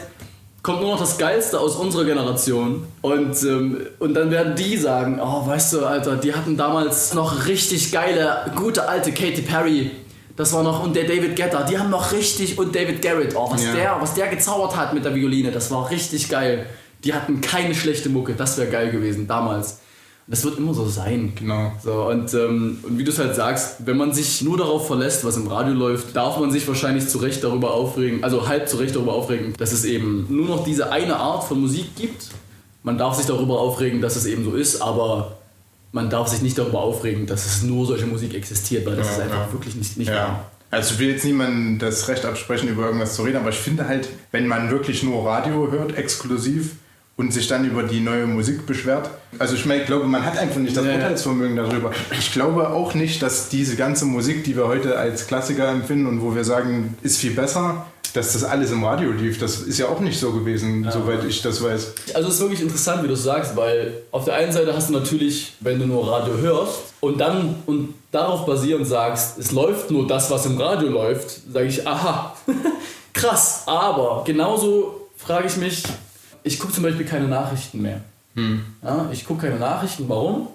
kommt 0.63 0.81
nur 0.81 0.91
noch 0.91 0.99
das 0.99 1.17
Geilste 1.17 1.59
aus 1.59 1.75
unserer 1.75 2.05
Generation. 2.05 2.85
Und, 3.01 3.41
ähm, 3.43 3.87
und 3.99 4.13
dann 4.13 4.29
werden 4.31 4.55
die 4.55 4.77
sagen, 4.77 5.19
oh, 5.21 5.45
weißt 5.45 5.73
du, 5.73 5.85
Alter, 5.85 6.17
die 6.17 6.33
hatten 6.33 6.55
damals 6.55 7.13
noch 7.13 7.47
richtig 7.47 7.91
geile, 7.91 8.51
gute 8.55 8.87
alte 8.87 9.11
Katy 9.11 9.41
Perry. 9.41 9.91
Das 10.37 10.53
war 10.53 10.63
noch, 10.63 10.83
und 10.83 10.95
der 10.95 11.03
David 11.03 11.35
Guetta, 11.35 11.63
die 11.63 11.77
haben 11.77 11.89
noch 11.89 12.11
richtig, 12.11 12.57
und 12.57 12.75
David 12.75 13.01
Garrett, 13.01 13.35
oh, 13.35 13.51
was, 13.51 13.63
ja. 13.63 13.73
der, 13.73 13.97
was 13.99 14.13
der 14.13 14.27
gezaubert 14.27 14.75
hat 14.75 14.93
mit 14.93 15.03
der 15.03 15.13
Violine, 15.13 15.51
das 15.51 15.69
war 15.71 15.89
richtig 15.89 16.29
geil. 16.29 16.65
Die 17.03 17.13
hatten 17.13 17.41
keine 17.41 17.75
schlechte 17.75 18.09
Mucke, 18.09 18.33
das 18.33 18.57
wäre 18.57 18.69
geil 18.69 18.91
gewesen 18.91 19.27
damals. 19.27 19.79
Das 20.27 20.43
wird 20.45 20.57
immer 20.57 20.73
so 20.73 20.87
sein. 20.87 21.33
Genau. 21.35 21.71
So, 21.83 22.07
und, 22.07 22.33
ähm, 22.33 22.79
und 22.83 22.97
wie 22.97 23.03
du 23.03 23.11
es 23.11 23.19
halt 23.19 23.35
sagst, 23.35 23.85
wenn 23.85 23.97
man 23.97 24.13
sich 24.13 24.41
nur 24.41 24.57
darauf 24.57 24.87
verlässt, 24.87 25.25
was 25.25 25.35
im 25.35 25.47
Radio 25.47 25.73
läuft, 25.73 26.15
darf 26.15 26.39
man 26.39 26.51
sich 26.51 26.67
wahrscheinlich 26.67 27.07
zu 27.07 27.17
Recht 27.17 27.43
darüber 27.43 27.73
aufregen, 27.73 28.23
also 28.23 28.47
halb 28.47 28.69
zu 28.69 28.77
Recht 28.77 28.95
darüber 28.95 29.13
aufregen, 29.13 29.53
dass 29.57 29.71
es 29.71 29.83
eben 29.83 30.27
nur 30.29 30.47
noch 30.47 30.63
diese 30.63 30.91
eine 30.91 31.17
Art 31.17 31.43
von 31.43 31.59
Musik 31.59 31.95
gibt. 31.95 32.29
Man 32.83 32.97
darf 32.97 33.15
sich 33.15 33.25
darüber 33.25 33.59
aufregen, 33.59 34.01
dass 34.01 34.15
es 34.15 34.25
eben 34.25 34.43
so 34.45 34.53
ist, 34.53 34.81
aber 34.81 35.37
man 35.91 36.09
darf 36.09 36.27
sich 36.27 36.41
nicht 36.41 36.57
darüber 36.57 36.81
aufregen, 36.81 37.25
dass 37.25 37.45
es 37.45 37.63
nur 37.63 37.85
solche 37.85 38.05
Musik 38.05 38.33
existiert, 38.33 38.85
weil 38.85 38.95
das 38.95 39.07
ja, 39.07 39.13
ist 39.13 39.19
einfach 39.21 39.47
ja. 39.47 39.53
wirklich 39.53 39.75
nicht, 39.75 39.97
nicht 39.97 40.09
ja. 40.09 40.15
wahr. 40.15 40.51
Also 40.69 40.93
ich 40.93 40.99
will 41.01 41.09
jetzt 41.09 41.25
niemandem 41.25 41.79
das 41.79 42.07
Recht 42.07 42.23
absprechen, 42.25 42.69
über 42.69 42.85
irgendwas 42.85 43.15
zu 43.15 43.23
reden, 43.23 43.37
aber 43.37 43.49
ich 43.49 43.57
finde 43.57 43.87
halt, 43.87 44.07
wenn 44.31 44.47
man 44.47 44.71
wirklich 44.71 45.03
nur 45.03 45.25
Radio 45.25 45.69
hört, 45.69 45.97
exklusiv, 45.97 46.75
und 47.21 47.31
sich 47.31 47.47
dann 47.47 47.63
über 47.65 47.83
die 47.83 47.99
neue 47.99 48.25
Musik 48.25 48.65
beschwert. 48.65 49.07
Also 49.37 49.53
ich, 49.53 49.67
meine, 49.67 49.81
ich 49.81 49.87
glaube, 49.87 50.07
man 50.07 50.25
hat 50.25 50.39
einfach 50.39 50.59
nicht 50.59 50.75
das 50.75 50.83
ja, 50.83 50.95
Urteilsvermögen 50.95 51.55
darüber. 51.55 51.91
Ich 52.17 52.33
glaube 52.33 52.71
auch 52.71 52.95
nicht, 52.95 53.21
dass 53.21 53.47
diese 53.47 53.75
ganze 53.75 54.05
Musik, 54.05 54.43
die 54.43 54.57
wir 54.57 54.67
heute 54.67 54.97
als 54.97 55.27
Klassiker 55.27 55.69
empfinden 55.69 56.07
und 56.07 56.23
wo 56.23 56.33
wir 56.33 56.43
sagen, 56.43 56.97
ist 57.03 57.19
viel 57.19 57.35
besser, 57.35 57.85
dass 58.15 58.33
das 58.33 58.43
alles 58.43 58.71
im 58.71 58.83
Radio 58.83 59.11
lief. 59.11 59.37
Das 59.37 59.59
ist 59.59 59.77
ja 59.77 59.85
auch 59.85 59.99
nicht 59.99 60.19
so 60.19 60.31
gewesen, 60.31 60.83
ja. 60.83 60.91
soweit 60.91 61.23
ich 61.23 61.43
das 61.43 61.63
weiß. 61.63 61.93
Also 62.15 62.27
es 62.27 62.33
ist 62.33 62.41
wirklich 62.41 62.61
interessant, 62.61 63.03
wie 63.03 63.07
du 63.07 63.15
sagst, 63.15 63.55
weil 63.55 64.01
auf 64.09 64.25
der 64.25 64.33
einen 64.33 64.51
Seite 64.51 64.75
hast 64.75 64.89
du 64.89 64.93
natürlich, 64.93 65.53
wenn 65.59 65.77
du 65.77 65.85
nur 65.85 66.11
Radio 66.11 66.35
hörst 66.37 66.79
und 67.01 67.19
dann 67.19 67.57
und 67.67 67.93
darauf 68.11 68.47
basierend 68.47 68.87
sagst, 68.87 69.37
es 69.37 69.51
läuft 69.51 69.91
nur 69.91 70.07
das, 70.07 70.31
was 70.31 70.47
im 70.47 70.59
Radio 70.59 70.89
läuft, 70.89 71.41
sage 71.53 71.67
ich, 71.67 71.87
aha, 71.87 72.35
krass. 73.13 73.61
Aber 73.67 74.23
genauso 74.25 75.07
frage 75.15 75.45
ich 75.45 75.57
mich, 75.57 75.83
ich 76.43 76.59
gucke 76.59 76.73
zum 76.73 76.83
Beispiel 76.83 77.05
keine 77.05 77.27
Nachrichten 77.27 77.81
mehr. 77.81 78.01
Hm. 78.35 78.63
Ja, 78.83 79.09
ich 79.11 79.25
gucke 79.25 79.47
keine 79.47 79.59
Nachrichten. 79.59 80.05
Warum? 80.07 80.47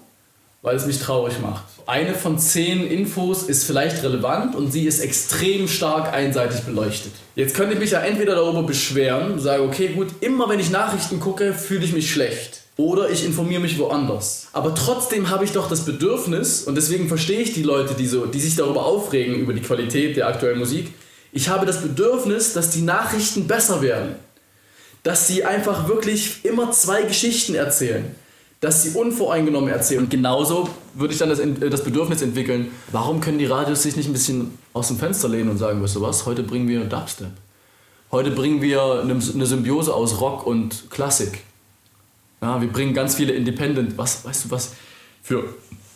Weil 0.61 0.75
es 0.75 0.85
mich 0.85 0.99
traurig 0.99 1.39
macht. 1.39 1.63
Eine 1.85 2.13
von 2.13 2.39
zehn 2.39 2.85
Infos 2.87 3.43
ist 3.43 3.63
vielleicht 3.63 4.03
relevant 4.03 4.55
und 4.55 4.71
sie 4.71 4.85
ist 4.85 4.99
extrem 4.99 5.67
stark 5.67 6.11
einseitig 6.13 6.61
beleuchtet. 6.61 7.13
Jetzt 7.35 7.55
könnte 7.55 7.73
ich 7.73 7.79
mich 7.79 7.91
ja 7.91 7.99
entweder 7.99 8.35
darüber 8.35 8.63
beschweren, 8.63 9.39
sage, 9.39 9.63
okay, 9.63 9.89
gut, 9.89 10.07
immer 10.19 10.49
wenn 10.49 10.59
ich 10.59 10.71
Nachrichten 10.71 11.19
gucke, 11.19 11.53
fühle 11.53 11.85
ich 11.85 11.93
mich 11.93 12.11
schlecht. 12.11 12.63
Oder 12.75 13.09
ich 13.09 13.25
informiere 13.25 13.61
mich 13.61 13.79
woanders. 13.79 14.47
Aber 14.53 14.75
trotzdem 14.75 15.29
habe 15.29 15.45
ich 15.45 15.51
doch 15.51 15.69
das 15.69 15.85
Bedürfnis, 15.85 16.63
und 16.63 16.75
deswegen 16.75 17.07
verstehe 17.07 17.39
ich 17.39 17.53
die 17.53 17.63
Leute, 17.63 17.93
die, 17.93 18.07
so, 18.07 18.25
die 18.25 18.39
sich 18.39 18.55
darüber 18.55 18.85
aufregen, 18.85 19.35
über 19.35 19.53
die 19.53 19.61
Qualität 19.61 20.17
der 20.17 20.27
aktuellen 20.27 20.59
Musik, 20.59 20.93
ich 21.31 21.49
habe 21.49 21.65
das 21.65 21.81
Bedürfnis, 21.81 22.53
dass 22.53 22.71
die 22.71 22.81
Nachrichten 22.81 23.47
besser 23.47 23.81
werden 23.81 24.15
dass 25.07 25.25
sie 25.25 25.45
einfach 25.45 25.87
wirklich 25.87 26.43
immer 26.43 26.69
zwei 26.71 27.03
Geschichten 27.03 27.55
erzählen. 27.55 28.13
dass 28.59 28.81
sie 28.81 28.89
unvoreingenommen 28.97 29.69
erzählen. 29.69 30.01
Und 30.01 30.09
genauso 30.09 30.67
würde 30.95 31.13
ich 31.13 31.19
dann 31.19 31.29
das, 31.29 31.39
das 31.69 31.83
Bedürfnis 31.83 32.23
entwickeln, 32.23 32.71
warum 32.91 33.21
können 33.21 33.37
die 33.37 33.45
Radios 33.45 33.83
sich 33.83 33.95
nicht 33.95 34.09
ein 34.09 34.13
bisschen 34.13 34.57
aus 34.73 34.87
dem 34.87 34.97
Fenster 34.97 35.29
lehnen 35.29 35.49
und 35.51 35.59
sagen, 35.59 35.81
weißt 35.81 35.95
du 35.95 36.01
was, 36.01 36.25
heute 36.25 36.41
bringen 36.41 36.67
wir 36.67 36.83
Dubstep. 36.85 37.29
Heute 38.11 38.31
bringen 38.31 38.61
wir 38.63 39.01
eine, 39.03 39.13
eine 39.13 39.45
Symbiose 39.45 39.93
aus 39.93 40.19
Rock 40.19 40.45
und 40.47 40.89
Klassik. 40.89 41.43
Ja, 42.41 42.59
wir 42.59 42.67
bringen 42.67 42.95
ganz 42.95 43.13
viele 43.15 43.33
Independent, 43.33 43.95
was, 43.95 44.25
weißt 44.25 44.45
du 44.45 44.51
was, 44.51 44.73
für 45.21 45.43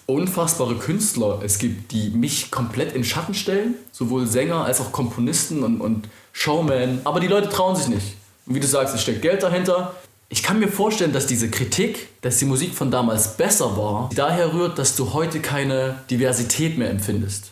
unfassbare 0.05 0.75
Künstler 0.75 1.41
es 1.43 1.57
gibt, 1.57 1.91
die 1.91 2.11
mich 2.11 2.51
komplett 2.51 2.93
in 2.93 3.03
Schatten 3.03 3.33
stellen, 3.33 3.73
sowohl 3.91 4.27
Sänger 4.27 4.65
als 4.65 4.79
auch 4.79 4.91
Komponisten 4.91 5.63
und, 5.63 5.81
und 5.81 6.07
Showman, 6.31 7.01
aber 7.05 7.19
die 7.19 7.27
Leute 7.27 7.49
trauen 7.49 7.75
sich 7.75 7.87
nicht. 7.87 8.20
Und 8.45 8.55
wie 8.55 8.59
du 8.59 8.67
sagst, 8.67 8.95
es 8.95 9.01
steckt 9.01 9.21
Geld 9.21 9.43
dahinter. 9.43 9.95
Ich 10.29 10.43
kann 10.43 10.59
mir 10.59 10.69
vorstellen, 10.69 11.11
dass 11.11 11.27
diese 11.27 11.49
Kritik, 11.49 12.07
dass 12.21 12.37
die 12.37 12.45
Musik 12.45 12.73
von 12.73 12.89
damals 12.89 13.35
besser 13.35 13.75
war, 13.75 14.09
daher 14.15 14.53
rührt, 14.53 14.77
dass 14.77 14.95
du 14.95 15.13
heute 15.13 15.41
keine 15.41 15.95
Diversität 16.09 16.77
mehr 16.77 16.89
empfindest 16.89 17.51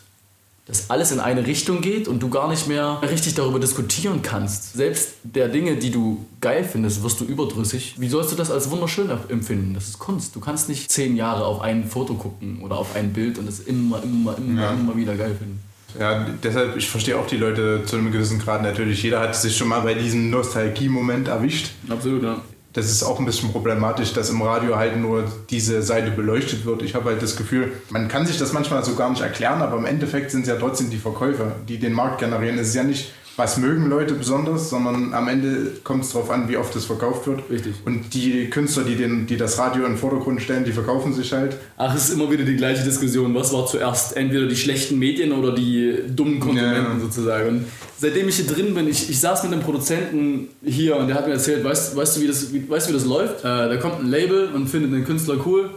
dass 0.70 0.88
alles 0.88 1.10
in 1.10 1.18
eine 1.18 1.46
Richtung 1.46 1.80
geht 1.80 2.06
und 2.06 2.20
du 2.20 2.30
gar 2.30 2.48
nicht 2.48 2.68
mehr 2.68 3.00
richtig 3.02 3.34
darüber 3.34 3.58
diskutieren 3.58 4.22
kannst. 4.22 4.74
Selbst 4.74 5.14
der 5.24 5.48
Dinge, 5.48 5.76
die 5.76 5.90
du 5.90 6.24
geil 6.40 6.62
findest, 6.62 7.02
wirst 7.02 7.20
du 7.20 7.24
überdrüssig. 7.24 7.96
Wie 7.98 8.08
sollst 8.08 8.30
du 8.30 8.36
das 8.36 8.52
als 8.52 8.70
wunderschön 8.70 9.10
empfinden? 9.28 9.74
Das 9.74 9.88
ist 9.88 9.98
Kunst. 9.98 10.36
Du 10.36 10.40
kannst 10.40 10.68
nicht 10.68 10.88
zehn 10.88 11.16
Jahre 11.16 11.44
auf 11.44 11.60
ein 11.60 11.88
Foto 11.88 12.14
gucken 12.14 12.62
oder 12.62 12.76
auf 12.78 12.94
ein 12.94 13.12
Bild 13.12 13.38
und 13.38 13.48
es 13.48 13.58
immer, 13.58 14.00
immer, 14.04 14.38
immer, 14.38 14.62
ja. 14.62 14.70
immer 14.72 14.96
wieder 14.96 15.16
geil 15.16 15.34
finden. 15.36 15.60
Ja, 15.98 16.26
deshalb, 16.42 16.76
ich 16.76 16.88
verstehe 16.88 17.18
auch 17.18 17.26
die 17.26 17.36
Leute 17.36 17.82
zu 17.84 17.96
einem 17.96 18.12
gewissen 18.12 18.38
Grad 18.38 18.62
natürlich. 18.62 19.02
Jeder 19.02 19.20
hat 19.20 19.34
sich 19.34 19.56
schon 19.56 19.68
mal 19.68 19.80
bei 19.80 19.94
diesem 19.94 20.30
Nostalgie-Moment 20.30 21.28
erwischt. 21.28 21.70
Absolut, 21.88 22.22
ja 22.22 22.40
das 22.72 22.86
ist 22.86 23.02
auch 23.02 23.18
ein 23.18 23.24
bisschen 23.24 23.50
problematisch, 23.50 24.12
dass 24.12 24.30
im 24.30 24.42
Radio 24.42 24.76
halt 24.76 24.96
nur 24.96 25.24
diese 25.50 25.82
Seite 25.82 26.12
beleuchtet 26.12 26.64
wird. 26.64 26.82
Ich 26.82 26.94
habe 26.94 27.10
halt 27.10 27.20
das 27.20 27.36
Gefühl, 27.36 27.72
man 27.90 28.06
kann 28.06 28.26
sich 28.26 28.38
das 28.38 28.52
manchmal 28.52 28.84
so 28.84 28.94
gar 28.94 29.10
nicht 29.10 29.22
erklären, 29.22 29.60
aber 29.60 29.76
im 29.76 29.86
Endeffekt 29.86 30.30
sind 30.30 30.42
es 30.42 30.48
ja 30.48 30.56
trotzdem 30.56 30.88
die 30.88 30.98
Verkäufer, 30.98 31.52
die 31.68 31.78
den 31.78 31.92
Markt 31.92 32.20
generieren. 32.20 32.58
Es 32.58 32.68
ist 32.68 32.74
ja 32.76 32.84
nicht 32.84 33.12
was 33.40 33.56
mögen 33.56 33.88
Leute 33.88 34.12
besonders, 34.12 34.68
sondern 34.68 35.14
am 35.14 35.26
Ende 35.26 35.72
kommt 35.82 36.04
es 36.04 36.12
darauf 36.12 36.28
an, 36.30 36.46
wie 36.50 36.58
oft 36.58 36.76
es 36.76 36.84
verkauft 36.84 37.26
wird. 37.26 37.48
Richtig. 37.48 37.74
Und 37.86 38.12
die 38.12 38.50
Künstler, 38.50 38.84
die, 38.84 38.96
den, 38.96 39.26
die 39.26 39.38
das 39.38 39.58
Radio 39.58 39.84
in 39.86 39.92
den 39.92 39.98
Vordergrund 39.98 40.42
stellen, 40.42 40.64
die 40.64 40.72
verkaufen 40.72 41.14
sich 41.14 41.32
halt. 41.32 41.56
Ach, 41.78 41.94
es 41.94 42.08
ist 42.08 42.14
immer 42.14 42.30
wieder 42.30 42.44
die 42.44 42.56
gleiche 42.56 42.84
Diskussion. 42.84 43.34
Was 43.34 43.50
war 43.54 43.66
zuerst? 43.66 44.14
Entweder 44.14 44.46
die 44.46 44.56
schlechten 44.56 44.98
Medien 44.98 45.32
oder 45.32 45.54
die 45.54 46.00
dummen 46.14 46.38
Konsumenten 46.38 46.98
ja. 46.98 47.00
sozusagen. 47.00 47.48
Und 47.48 47.64
seitdem 47.98 48.28
ich 48.28 48.36
hier 48.36 48.46
drin 48.46 48.74
bin, 48.74 48.86
ich, 48.86 49.08
ich 49.08 49.18
saß 49.18 49.42
mit 49.44 49.54
einem 49.54 49.62
Produzenten 49.62 50.48
hier 50.62 50.96
und 50.96 51.08
der 51.08 51.16
hat 51.16 51.26
mir 51.26 51.32
erzählt, 51.32 51.64
weißt, 51.64 51.96
weißt, 51.96 52.18
du, 52.18 52.20
wie 52.20 52.26
das, 52.26 52.52
wie, 52.52 52.68
weißt 52.68 52.88
du, 52.88 52.92
wie 52.92 52.98
das 52.98 53.06
läuft? 53.06 53.40
Äh, 53.40 53.42
da 53.42 53.76
kommt 53.78 54.00
ein 54.00 54.10
Label 54.10 54.50
und 54.54 54.68
findet 54.68 54.92
den 54.92 55.06
Künstler 55.06 55.36
cool 55.46 55.70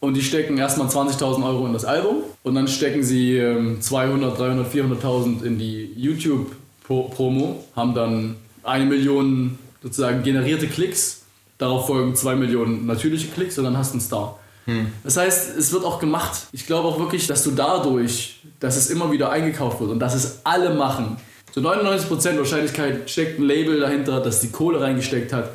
und 0.00 0.14
die 0.14 0.22
stecken 0.22 0.58
erstmal 0.58 0.88
20.000 0.88 1.46
Euro 1.46 1.64
in 1.64 1.72
das 1.72 1.84
Album 1.84 2.24
und 2.42 2.56
dann 2.56 2.66
stecken 2.66 3.04
sie 3.04 3.36
ähm, 3.36 3.80
200, 3.80 4.36
300, 4.36 4.72
400.000 4.72 5.44
in 5.44 5.58
die 5.58 5.92
YouTube 5.96 6.50
Promo, 6.88 7.64
haben 7.76 7.94
dann 7.94 8.36
eine 8.62 8.86
Million 8.86 9.58
sozusagen 9.82 10.22
generierte 10.22 10.66
Klicks, 10.66 11.22
darauf 11.58 11.86
folgen 11.86 12.14
zwei 12.16 12.34
Millionen 12.34 12.86
natürliche 12.86 13.28
Klicks 13.28 13.58
und 13.58 13.64
dann 13.64 13.76
hast 13.76 13.90
du 13.90 13.94
einen 13.94 14.00
Star. 14.00 14.38
Hm. 14.64 14.88
Das 15.04 15.16
heißt, 15.16 15.56
es 15.56 15.72
wird 15.72 15.84
auch 15.84 16.00
gemacht. 16.00 16.46
Ich 16.52 16.66
glaube 16.66 16.88
auch 16.88 16.98
wirklich, 16.98 17.26
dass 17.26 17.44
du 17.44 17.52
dadurch, 17.52 18.40
dass 18.60 18.76
es 18.76 18.90
immer 18.90 19.12
wieder 19.12 19.30
eingekauft 19.30 19.80
wird 19.80 19.90
und 19.90 19.98
dass 19.98 20.14
es 20.14 20.40
alle 20.44 20.74
machen, 20.74 21.16
zu 21.52 21.60
99% 21.60 22.36
Wahrscheinlichkeit 22.38 23.10
steckt 23.10 23.38
ein 23.38 23.44
Label 23.44 23.80
dahinter, 23.80 24.20
das 24.20 24.40
die 24.40 24.50
Kohle 24.50 24.80
reingesteckt 24.80 25.32
hat 25.32 25.50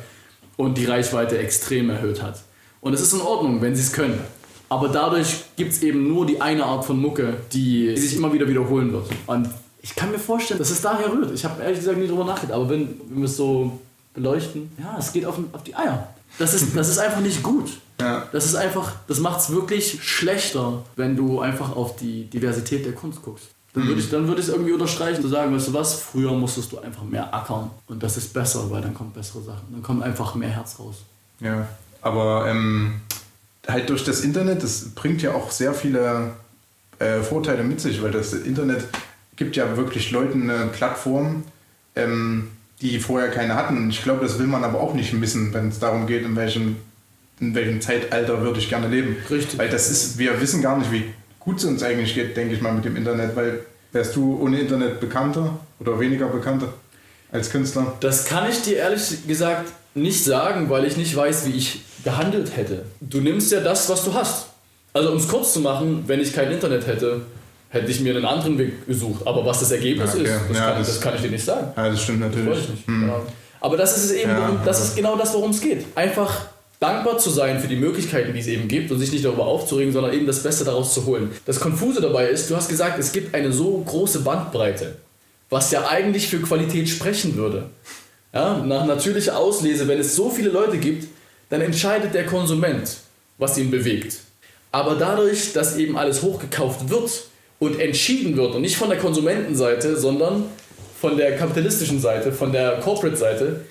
und 0.56 0.76
die 0.76 0.86
Reichweite 0.86 1.38
extrem 1.38 1.90
erhöht 1.90 2.22
hat. 2.22 2.42
Und 2.80 2.92
es 2.92 3.00
ist 3.00 3.12
in 3.12 3.20
Ordnung, 3.20 3.62
wenn 3.62 3.74
sie 3.74 3.82
es 3.82 3.92
können. 3.92 4.18
Aber 4.68 4.88
dadurch 4.88 5.44
gibt 5.56 5.72
es 5.72 5.82
eben 5.82 6.08
nur 6.08 6.26
die 6.26 6.40
eine 6.40 6.64
Art 6.64 6.84
von 6.84 7.00
Mucke, 7.00 7.34
die 7.52 7.96
sich 7.96 8.16
immer 8.16 8.32
wieder 8.32 8.48
wiederholen 8.48 8.92
wird. 8.92 9.06
Und 9.26 9.48
ich 9.84 9.94
kann 9.94 10.10
mir 10.10 10.18
vorstellen, 10.18 10.58
dass 10.58 10.70
es 10.70 10.80
daher 10.80 11.12
rührt. 11.12 11.30
Ich 11.32 11.44
habe 11.44 11.62
ehrlich 11.62 11.80
gesagt 11.80 11.98
nie 11.98 12.08
drüber 12.08 12.24
nachgedacht, 12.24 12.56
aber 12.56 12.70
wenn, 12.70 12.98
wir 13.06 13.26
es 13.26 13.36
so 13.36 13.80
beleuchten, 14.14 14.72
ja, 14.78 14.96
es 14.98 15.12
geht 15.12 15.26
auf, 15.26 15.38
auf 15.52 15.62
die 15.62 15.76
Eier. 15.76 16.08
Das 16.38 16.54
ist, 16.54 16.74
das 16.74 16.88
ist 16.88 16.98
einfach 16.98 17.20
nicht 17.20 17.42
gut. 17.42 17.70
Ja. 18.00 18.26
Das 18.32 18.46
ist 18.46 18.54
einfach, 18.54 18.92
das 19.08 19.20
macht 19.20 19.40
es 19.40 19.50
wirklich 19.50 20.02
schlechter, 20.02 20.82
wenn 20.96 21.16
du 21.16 21.40
einfach 21.40 21.76
auf 21.76 21.96
die 21.96 22.24
Diversität 22.30 22.86
der 22.86 22.94
Kunst 22.94 23.20
guckst. 23.20 23.48
Dann 23.74 23.86
würde 23.86 24.00
ich, 24.00 24.08
dann 24.08 24.26
würde 24.26 24.40
ich 24.40 24.48
es 24.48 24.54
irgendwie 24.54 24.72
unterstreichen, 24.72 25.20
zu 25.20 25.28
sagen, 25.28 25.54
weißt 25.54 25.68
du 25.68 25.74
was, 25.74 25.94
früher 26.00 26.32
musstest 26.32 26.72
du 26.72 26.78
einfach 26.78 27.02
mehr 27.02 27.34
ackern 27.34 27.70
und 27.86 28.02
das 28.02 28.16
ist 28.16 28.32
besser, 28.32 28.70
weil 28.70 28.80
dann 28.80 28.94
kommen 28.94 29.10
bessere 29.10 29.42
Sachen. 29.42 29.66
Dann 29.70 29.82
kommt 29.82 30.02
einfach 30.02 30.34
mehr 30.34 30.48
Herz 30.48 30.78
raus. 30.78 31.02
Ja, 31.40 31.68
aber 32.00 32.46
ähm, 32.48 33.02
halt 33.68 33.90
durch 33.90 34.04
das 34.04 34.22
Internet, 34.22 34.62
das 34.62 34.94
bringt 34.94 35.20
ja 35.20 35.34
auch 35.34 35.50
sehr 35.50 35.74
viele 35.74 36.32
äh, 37.00 37.20
Vorteile 37.20 37.64
mit 37.64 37.82
sich, 37.82 38.02
weil 38.02 38.12
das 38.12 38.32
Internet 38.32 38.86
gibt 39.36 39.56
ja 39.56 39.76
wirklich 39.76 40.10
Leuten 40.10 40.50
eine 40.50 40.66
Plattform, 40.66 41.44
ähm, 41.96 42.48
die 42.80 42.98
vorher 42.98 43.30
keine 43.30 43.54
hatten. 43.54 43.88
Ich 43.90 44.02
glaube, 44.02 44.22
das 44.22 44.38
will 44.38 44.46
man 44.46 44.64
aber 44.64 44.80
auch 44.80 44.94
nicht 44.94 45.12
missen, 45.12 45.52
wenn 45.54 45.68
es 45.68 45.78
darum 45.78 46.06
geht, 46.06 46.24
in 46.24 46.36
welchem, 46.36 46.76
in 47.40 47.54
welchem 47.54 47.80
Zeitalter 47.80 48.42
würde 48.42 48.58
ich 48.58 48.68
gerne 48.68 48.88
leben. 48.88 49.16
Richtig. 49.30 49.58
Weil 49.58 49.68
das 49.68 49.90
ist, 49.90 50.18
wir 50.18 50.40
wissen 50.40 50.62
gar 50.62 50.78
nicht, 50.78 50.92
wie 50.92 51.04
gut 51.40 51.58
es 51.58 51.64
uns 51.64 51.82
eigentlich 51.82 52.14
geht, 52.14 52.36
denke 52.36 52.54
ich 52.54 52.60
mal, 52.60 52.72
mit 52.72 52.84
dem 52.84 52.96
Internet, 52.96 53.36
weil 53.36 53.60
wärst 53.92 54.16
du 54.16 54.38
ohne 54.40 54.60
Internet 54.60 55.00
bekannter 55.00 55.58
oder 55.78 55.98
weniger 56.00 56.26
bekannter 56.28 56.72
als 57.30 57.50
Künstler? 57.50 57.94
Das 58.00 58.24
kann 58.24 58.50
ich 58.50 58.62
dir 58.62 58.76
ehrlich 58.76 59.26
gesagt 59.26 59.72
nicht 59.94 60.24
sagen, 60.24 60.68
weil 60.68 60.84
ich 60.84 60.96
nicht 60.96 61.14
weiß, 61.14 61.46
wie 61.46 61.52
ich 61.52 61.82
gehandelt 62.02 62.56
hätte. 62.56 62.84
Du 63.00 63.20
nimmst 63.20 63.52
ja 63.52 63.60
das, 63.60 63.88
was 63.88 64.04
du 64.04 64.12
hast. 64.14 64.48
Also 64.92 65.10
um 65.10 65.16
es 65.16 65.28
kurz 65.28 65.52
zu 65.52 65.60
machen, 65.60 66.04
wenn 66.06 66.20
ich 66.20 66.32
kein 66.32 66.50
Internet 66.50 66.86
hätte, 66.86 67.22
hätte 67.74 67.90
ich 67.90 68.00
mir 68.00 68.14
einen 68.14 68.24
anderen 68.24 68.56
Weg 68.56 68.86
gesucht. 68.86 69.26
Aber 69.26 69.44
was 69.44 69.60
das 69.60 69.72
Ergebnis 69.72 70.14
ja, 70.14 70.20
okay. 70.20 70.30
ist, 70.30 70.40
das, 70.48 70.56
ja, 70.56 70.64
kann, 70.64 70.78
das, 70.78 70.86
das, 70.86 71.00
kann, 71.00 71.14
ich 71.16 71.22
dir 71.22 71.30
nicht 71.30 71.44
sagen. 71.44 71.72
Ja, 71.76 71.88
das 71.88 72.02
stimmt 72.02 72.20
natürlich. 72.20 72.58
Das 72.60 72.86
hm. 72.86 73.00
genau. 73.00 73.22
Aber 73.60 73.76
das 73.76 73.96
ist 73.96 74.04
es 74.04 74.12
eben, 74.12 74.30
ja, 74.30 74.62
das 74.64 74.82
ist 74.82 74.96
genau 74.96 75.16
das, 75.16 75.34
worum 75.34 75.50
es 75.50 75.60
geht. 75.60 75.84
Einfach 75.94 76.46
dankbar 76.78 77.18
zu 77.18 77.30
sein 77.30 77.60
für 77.60 77.66
die 77.66 77.76
Möglichkeiten, 77.76 78.32
die 78.32 78.40
es 78.40 78.46
eben 78.46 78.68
gibt 78.68 78.90
und 78.92 78.98
sich 78.98 79.10
nicht 79.10 79.24
darüber 79.24 79.46
aufzuregen, 79.46 79.92
sondern 79.92 80.12
eben 80.12 80.26
das 80.26 80.42
Beste 80.42 80.64
daraus 80.64 80.94
zu 80.94 81.06
holen. 81.06 81.30
Das 81.46 81.58
Konfuse 81.58 82.00
dabei 82.00 82.28
ist, 82.28 82.50
du 82.50 82.56
hast 82.56 82.68
gesagt, 82.68 82.98
es 82.98 83.12
gibt 83.12 83.34
eine 83.34 83.52
so 83.52 83.78
große 83.78 84.20
Bandbreite, 84.20 84.96
was 85.50 85.70
ja 85.70 85.88
eigentlich 85.88 86.28
für 86.28 86.38
Qualität 86.38 86.88
sprechen 86.88 87.36
würde. 87.36 87.70
Ja, 88.32 88.58
nach 88.58 88.84
natürlicher 88.84 89.38
Auslese, 89.38 89.88
wenn 89.88 89.98
es 89.98 90.14
so 90.14 90.28
viele 90.28 90.50
Leute 90.50 90.78
gibt, 90.78 91.08
dann 91.48 91.60
entscheidet 91.60 92.14
der 92.14 92.26
Konsument, 92.26 92.96
was 93.38 93.56
ihn 93.56 93.70
bewegt. 93.70 94.18
Aber 94.72 94.96
dadurch, 94.96 95.52
dass 95.52 95.76
eben 95.76 95.96
alles 95.96 96.22
hochgekauft 96.22 96.90
wird, 96.90 97.10
und 97.58 97.80
entschieden 97.80 98.36
wird 98.36 98.54
und 98.54 98.62
nicht 98.62 98.76
von 98.76 98.88
der 98.88 98.98
Konsumentenseite, 98.98 99.96
sondern 99.96 100.44
von 101.00 101.16
der 101.16 101.36
kapitalistischen 101.36 102.00
Seite, 102.00 102.32
von 102.32 102.52
der 102.52 102.80
Corporate-Seite, 102.80 103.64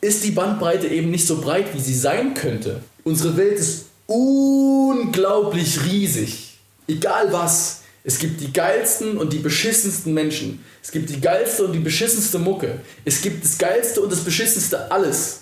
ist 0.00 0.24
die 0.24 0.30
Bandbreite 0.30 0.86
eben 0.86 1.10
nicht 1.10 1.26
so 1.26 1.40
breit, 1.40 1.74
wie 1.74 1.80
sie 1.80 1.94
sein 1.94 2.34
könnte. 2.34 2.80
Unsere 3.04 3.36
Welt 3.36 3.58
ist 3.58 3.86
unglaublich 4.06 5.84
riesig. 5.84 6.58
Egal 6.86 7.32
was. 7.32 7.82
Es 8.04 8.18
gibt 8.18 8.40
die 8.40 8.52
geilsten 8.52 9.18
und 9.18 9.32
die 9.32 9.38
beschissensten 9.38 10.14
Menschen. 10.14 10.64
Es 10.82 10.90
gibt 10.90 11.10
die 11.10 11.20
geilste 11.20 11.64
und 11.64 11.72
die 11.72 11.80
beschissenste 11.80 12.38
Mucke. 12.38 12.80
Es 13.04 13.20
gibt 13.20 13.44
das 13.44 13.58
geilste 13.58 14.00
und 14.00 14.10
das 14.10 14.20
beschissenste 14.20 14.90
alles. 14.90 15.40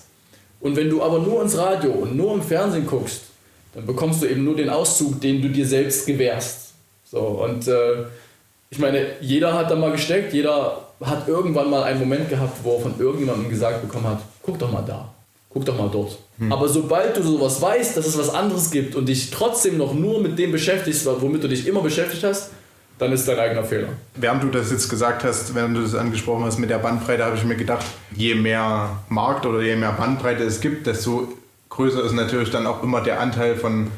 Und 0.59 0.75
wenn 0.75 0.89
du 0.89 1.01
aber 1.01 1.19
nur 1.19 1.41
ins 1.43 1.55
Radio 1.55 1.91
und 1.91 2.17
nur 2.17 2.33
im 2.33 2.41
Fernsehen 2.41 2.85
guckst, 2.85 3.21
dann 3.73 3.85
bekommst 3.85 4.21
du 4.21 4.25
eben 4.25 4.43
nur 4.43 4.55
den 4.55 4.69
Auszug, 4.69 5.21
den 5.21 5.41
du 5.41 5.49
dir 5.49 5.65
selbst 5.65 6.05
gewährst. 6.05 6.66
So, 7.09 7.19
und 7.19 7.67
äh, 7.67 8.05
ich 8.69 8.79
meine, 8.79 9.05
jeder 9.21 9.53
hat 9.53 9.71
da 9.71 9.75
mal 9.75 9.91
gesteckt, 9.91 10.33
jeder 10.33 10.87
hat 11.01 11.27
irgendwann 11.27 11.69
mal 11.69 11.83
einen 11.83 11.99
Moment 11.99 12.29
gehabt, 12.29 12.57
wo 12.63 12.75
er 12.75 12.81
von 12.81 12.99
irgendjemandem 12.99 13.49
gesagt 13.49 13.81
bekommen 13.81 14.07
hat, 14.07 14.19
guck 14.41 14.59
doch 14.59 14.71
mal 14.71 14.83
da, 14.85 15.07
guck 15.49 15.63
doch 15.63 15.77
mal 15.77 15.89
dort. 15.89 16.17
Hm. 16.37 16.51
Aber 16.51 16.67
sobald 16.67 17.15
du 17.15 17.23
sowas 17.23 17.61
weißt, 17.61 17.95
dass 17.95 18.05
es 18.05 18.17
was 18.17 18.29
anderes 18.29 18.71
gibt 18.71 18.95
und 18.95 19.07
dich 19.07 19.31
trotzdem 19.31 19.77
noch 19.77 19.93
nur 19.93 20.19
mit 20.19 20.37
dem 20.37 20.51
beschäftigst, 20.51 21.07
womit 21.21 21.43
du 21.43 21.47
dich 21.47 21.65
immer 21.65 21.81
beschäftigt 21.81 22.23
hast, 22.23 22.51
dann 22.99 23.13
ist 23.13 23.27
dein 23.27 23.39
eigener 23.39 23.63
Fehler. 23.63 23.89
Während 24.15 24.43
du 24.43 24.49
das 24.49 24.71
jetzt 24.71 24.89
gesagt 24.89 25.23
hast, 25.23 25.53
während 25.55 25.77
du 25.77 25.81
das 25.81 25.95
angesprochen 25.95 26.43
hast 26.43 26.57
mit 26.57 26.69
der 26.69 26.79
Bandbreite, 26.79 27.23
habe 27.23 27.37
ich 27.37 27.43
mir 27.43 27.55
gedacht, 27.55 27.85
je 28.15 28.35
mehr 28.35 28.97
Markt 29.07 29.45
oder 29.45 29.61
je 29.61 29.75
mehr 29.75 29.91
Bandbreite 29.91 30.43
es 30.43 30.59
gibt, 30.59 30.87
desto 30.87 31.27
größer 31.69 32.03
ist 32.03 32.13
natürlich 32.13 32.49
dann 32.49 32.65
auch 32.65 32.81
immer 32.83 33.01
der 33.01 33.19
Anteil 33.19 33.55
von 33.55 33.91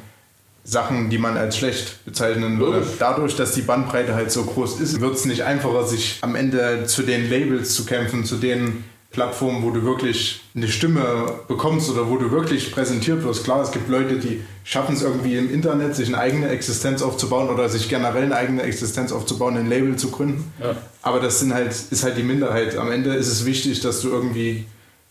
Sachen, 0.63 1.09
die 1.09 1.17
man 1.17 1.37
als 1.37 1.57
schlecht 1.57 2.05
bezeichnen 2.05 2.59
würde. 2.59 2.85
Dadurch, 2.99 3.35
dass 3.35 3.53
die 3.53 3.61
Bandbreite 3.61 4.15
halt 4.15 4.31
so 4.31 4.43
groß 4.43 4.79
ist, 4.79 5.01
wird 5.01 5.15
es 5.15 5.25
nicht 5.25 5.43
einfacher, 5.43 5.85
sich 5.85 6.19
am 6.21 6.35
Ende 6.35 6.85
zu 6.85 7.03
den 7.03 7.29
Labels 7.29 7.73
zu 7.73 7.85
kämpfen, 7.85 8.25
zu 8.25 8.35
den 8.35 8.83
Plattformen, 9.11 9.63
wo 9.63 9.71
du 9.71 9.83
wirklich 9.83 10.41
eine 10.55 10.67
Stimme 10.67 11.33
bekommst 11.47 11.89
oder 11.89 12.09
wo 12.09 12.17
du 12.17 12.29
wirklich 12.29 12.71
präsentiert 12.71 13.23
wirst. 13.23 13.43
Klar, 13.43 13.63
es 13.63 13.71
gibt 13.71 13.89
Leute, 13.89 14.17
die 14.19 14.41
schaffen 14.63 14.93
es 14.93 15.01
irgendwie 15.01 15.35
im 15.35 15.51
Internet, 15.51 15.95
sich 15.95 16.09
eine 16.09 16.19
eigene 16.19 16.49
Existenz 16.49 17.01
aufzubauen 17.01 17.49
oder 17.49 17.69
sich 17.69 17.89
generell 17.89 18.25
eine 18.25 18.35
eigene 18.35 18.61
Existenz 18.61 19.11
aufzubauen, 19.11 19.57
ein 19.57 19.67
Label 19.67 19.95
zu 19.95 20.11
gründen. 20.11 20.53
Ja. 20.61 20.75
Aber 21.01 21.19
das 21.19 21.39
sind 21.39 21.55
halt, 21.55 21.73
ist 21.89 22.03
halt 22.03 22.17
die 22.17 22.23
Minderheit. 22.23 22.77
Am 22.77 22.91
Ende 22.91 23.15
ist 23.15 23.29
es 23.29 23.45
wichtig, 23.45 23.79
dass 23.81 24.01
du 24.01 24.09
irgendwie 24.09 24.65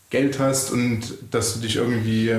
Geld 0.09 0.39
hast 0.39 0.71
und 0.71 1.15
dass 1.31 1.55
du 1.55 1.59
dich 1.59 1.75
irgendwie 1.75 2.35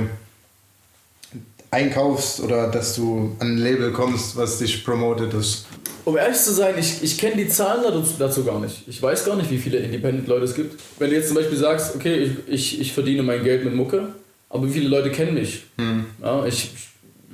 einkaufst 1.70 2.40
oder 2.40 2.68
dass 2.68 2.96
du 2.96 3.36
an 3.38 3.52
ein 3.52 3.58
Label 3.58 3.92
kommst, 3.92 4.36
was 4.36 4.58
dich 4.58 4.84
promotet 4.84 5.34
ist? 5.34 5.66
Um 6.04 6.16
ehrlich 6.16 6.38
zu 6.38 6.52
sein, 6.52 6.74
ich, 6.78 7.02
ich 7.02 7.18
kenne 7.18 7.36
die 7.36 7.48
Zahlen 7.48 7.82
dazu, 7.82 8.14
dazu, 8.18 8.44
gar 8.44 8.58
nicht. 8.58 8.88
Ich 8.88 9.00
weiß 9.00 9.24
gar 9.24 9.36
nicht, 9.36 9.50
wie 9.50 9.58
viele 9.58 9.78
Independent-Leute 9.78 10.44
es 10.44 10.54
gibt. 10.54 10.80
Wenn 10.98 11.10
du 11.10 11.16
jetzt 11.16 11.28
zum 11.28 11.36
Beispiel 11.36 11.58
sagst, 11.58 11.94
okay, 11.94 12.16
ich, 12.16 12.32
ich, 12.48 12.80
ich 12.80 12.92
verdiene 12.92 13.22
mein 13.22 13.44
Geld 13.44 13.64
mit 13.64 13.74
Mucke, 13.74 14.08
aber 14.48 14.66
wie 14.66 14.72
viele 14.72 14.88
Leute 14.88 15.10
kennen 15.10 15.34
mich? 15.34 15.64
Hm. 15.78 16.06
Ja, 16.22 16.44
ich 16.46 16.70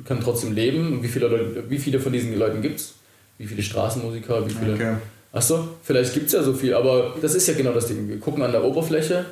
kann 0.05 0.21
trotzdem 0.21 0.53
leben. 0.53 1.03
Wie 1.03 1.09
viele, 1.09 1.29
Leute, 1.29 1.65
wie 1.69 1.79
viele 1.79 2.01
von 2.01 2.13
diesen 2.13 2.37
Leuten 2.39 2.61
gibt 2.61 2.81
es? 2.81 2.95
Wie 3.39 3.47
viele 3.47 3.63
Straßenmusiker? 3.63 4.47
Wie 4.47 4.53
viele? 4.53 4.75
Okay. 4.75 4.95
Achso, 5.33 5.69
vielleicht 5.83 6.15
gibt 6.15 6.27
es 6.27 6.33
ja 6.33 6.43
so 6.43 6.55
viel, 6.55 6.75
aber 6.75 7.15
das 7.21 7.35
ist 7.35 7.47
ja 7.47 7.55
genau 7.55 7.73
das 7.73 7.87
Ding. 7.87 8.09
Wir 8.09 8.19
gucken 8.19 8.43
an 8.43 8.53
der 8.53 8.65
Oberfläche 8.65 9.27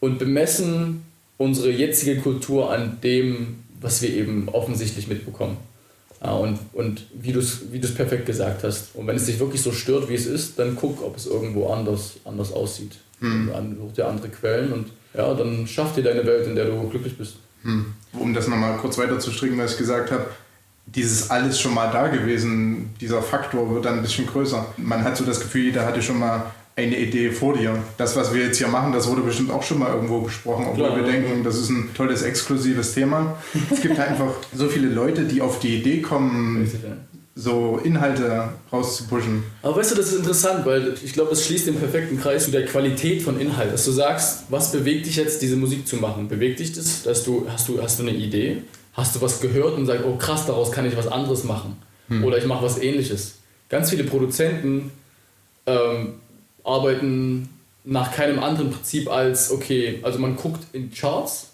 und 0.00 0.18
bemessen 0.18 1.02
unsere 1.36 1.70
jetzige 1.70 2.16
Kultur 2.20 2.72
an 2.72 2.98
dem, 3.02 3.63
was 3.84 4.00
wir 4.00 4.08
eben 4.10 4.48
offensichtlich 4.48 5.06
mitbekommen. 5.08 5.58
Und, 6.20 6.58
und 6.72 7.06
wie 7.12 7.32
du 7.32 7.38
es 7.38 7.70
wie 7.70 7.78
perfekt 7.78 8.24
gesagt 8.24 8.64
hast. 8.64 8.94
Und 8.94 9.06
wenn 9.06 9.14
es 9.14 9.26
dich 9.26 9.38
wirklich 9.38 9.60
so 9.60 9.72
stört, 9.72 10.08
wie 10.08 10.14
es 10.14 10.24
ist, 10.24 10.58
dann 10.58 10.74
guck, 10.74 11.02
ob 11.02 11.18
es 11.18 11.26
irgendwo 11.26 11.68
anders, 11.68 12.14
anders 12.24 12.50
aussieht. 12.50 12.92
Hm. 13.20 13.50
Such 13.78 13.92
dir 13.92 14.08
andere 14.08 14.30
Quellen 14.30 14.72
und 14.72 14.86
ja, 15.12 15.34
dann 15.34 15.66
schaff 15.66 15.94
dir 15.94 16.02
deine 16.02 16.24
Welt, 16.24 16.46
in 16.46 16.56
der 16.56 16.64
du 16.64 16.88
glücklich 16.88 17.18
bist. 17.18 17.36
Hm. 17.62 17.92
Um 18.14 18.32
das 18.32 18.48
nochmal 18.48 18.78
kurz 18.78 18.96
weiter 18.96 19.18
zu 19.18 19.30
stricken, 19.30 19.58
was 19.58 19.72
ich 19.72 19.78
gesagt 19.78 20.10
habe, 20.10 20.26
dieses 20.86 21.30
alles 21.30 21.60
schon 21.60 21.74
mal 21.74 21.92
da 21.92 22.08
gewesen, 22.08 22.94
dieser 23.00 23.22
Faktor 23.22 23.72
wird 23.74 23.84
dann 23.84 23.96
ein 23.96 24.02
bisschen 24.02 24.26
größer. 24.26 24.66
Man 24.78 25.04
hat 25.04 25.18
so 25.18 25.24
das 25.24 25.40
Gefühl, 25.40 25.64
jeder 25.64 25.84
hatte 25.84 26.00
schon 26.00 26.18
mal 26.18 26.52
eine 26.76 26.98
Idee 26.98 27.30
vor 27.30 27.56
dir. 27.56 27.78
Das, 27.96 28.16
was 28.16 28.34
wir 28.34 28.46
jetzt 28.46 28.58
hier 28.58 28.68
machen, 28.68 28.92
das 28.92 29.08
wurde 29.08 29.22
bestimmt 29.22 29.50
auch 29.52 29.62
schon 29.62 29.78
mal 29.78 29.94
irgendwo 29.94 30.20
besprochen, 30.20 30.66
obwohl 30.66 30.86
Klar, 30.86 30.96
wir 30.96 31.06
ja. 31.06 31.12
denken, 31.12 31.44
das 31.44 31.56
ist 31.56 31.70
ein 31.70 31.90
tolles, 31.94 32.22
exklusives 32.22 32.94
Thema. 32.94 33.36
es 33.70 33.80
gibt 33.80 33.98
halt 33.98 34.10
einfach 34.10 34.34
so 34.54 34.68
viele 34.68 34.88
Leute, 34.88 35.24
die 35.24 35.40
auf 35.40 35.60
die 35.60 35.76
Idee 35.78 36.00
kommen, 36.00 36.68
so 37.36 37.80
Inhalte 37.82 38.48
rauszupushen. 38.72 39.44
Aber 39.62 39.76
weißt 39.76 39.92
du, 39.92 39.96
das 39.96 40.08
ist 40.08 40.18
interessant, 40.18 40.66
weil 40.66 40.94
ich 41.02 41.12
glaube, 41.12 41.30
das 41.30 41.44
schließt 41.44 41.66
den 41.66 41.76
perfekten 41.76 42.18
Kreis 42.18 42.44
zu 42.44 42.50
der 42.50 42.64
Qualität 42.64 43.22
von 43.22 43.40
Inhalt. 43.40 43.72
Dass 43.72 43.84
du 43.84 43.92
sagst, 43.92 44.44
was 44.50 44.72
bewegt 44.72 45.06
dich 45.06 45.16
jetzt, 45.16 45.42
diese 45.42 45.56
Musik 45.56 45.86
zu 45.86 45.96
machen? 45.96 46.28
Bewegt 46.28 46.60
dich 46.60 46.72
das, 46.72 47.02
dass 47.02 47.24
du, 47.24 47.46
hast 47.48 47.68
du, 47.68 47.82
hast 47.82 47.98
du 47.98 48.04
eine 48.04 48.12
Idee? 48.12 48.62
Hast 48.92 49.16
du 49.16 49.20
was 49.20 49.40
gehört 49.40 49.76
und 49.76 49.86
sagst, 49.86 50.04
oh 50.04 50.16
krass, 50.16 50.46
daraus 50.46 50.70
kann 50.70 50.86
ich 50.86 50.96
was 50.96 51.08
anderes 51.08 51.42
machen? 51.42 51.76
Hm. 52.08 52.22
Oder 52.24 52.38
ich 52.38 52.46
mache 52.46 52.64
was 52.64 52.78
ähnliches. 52.78 53.36
Ganz 53.68 53.90
viele 53.90 54.04
Produzenten 54.04 54.92
ähm, 55.66 56.14
arbeiten 56.64 57.48
nach 57.84 58.12
keinem 58.12 58.42
anderen 58.42 58.70
Prinzip 58.70 59.10
als, 59.10 59.50
okay, 59.50 60.00
also 60.02 60.18
man 60.18 60.36
guckt 60.36 60.62
in 60.72 60.90
Charts, 60.92 61.50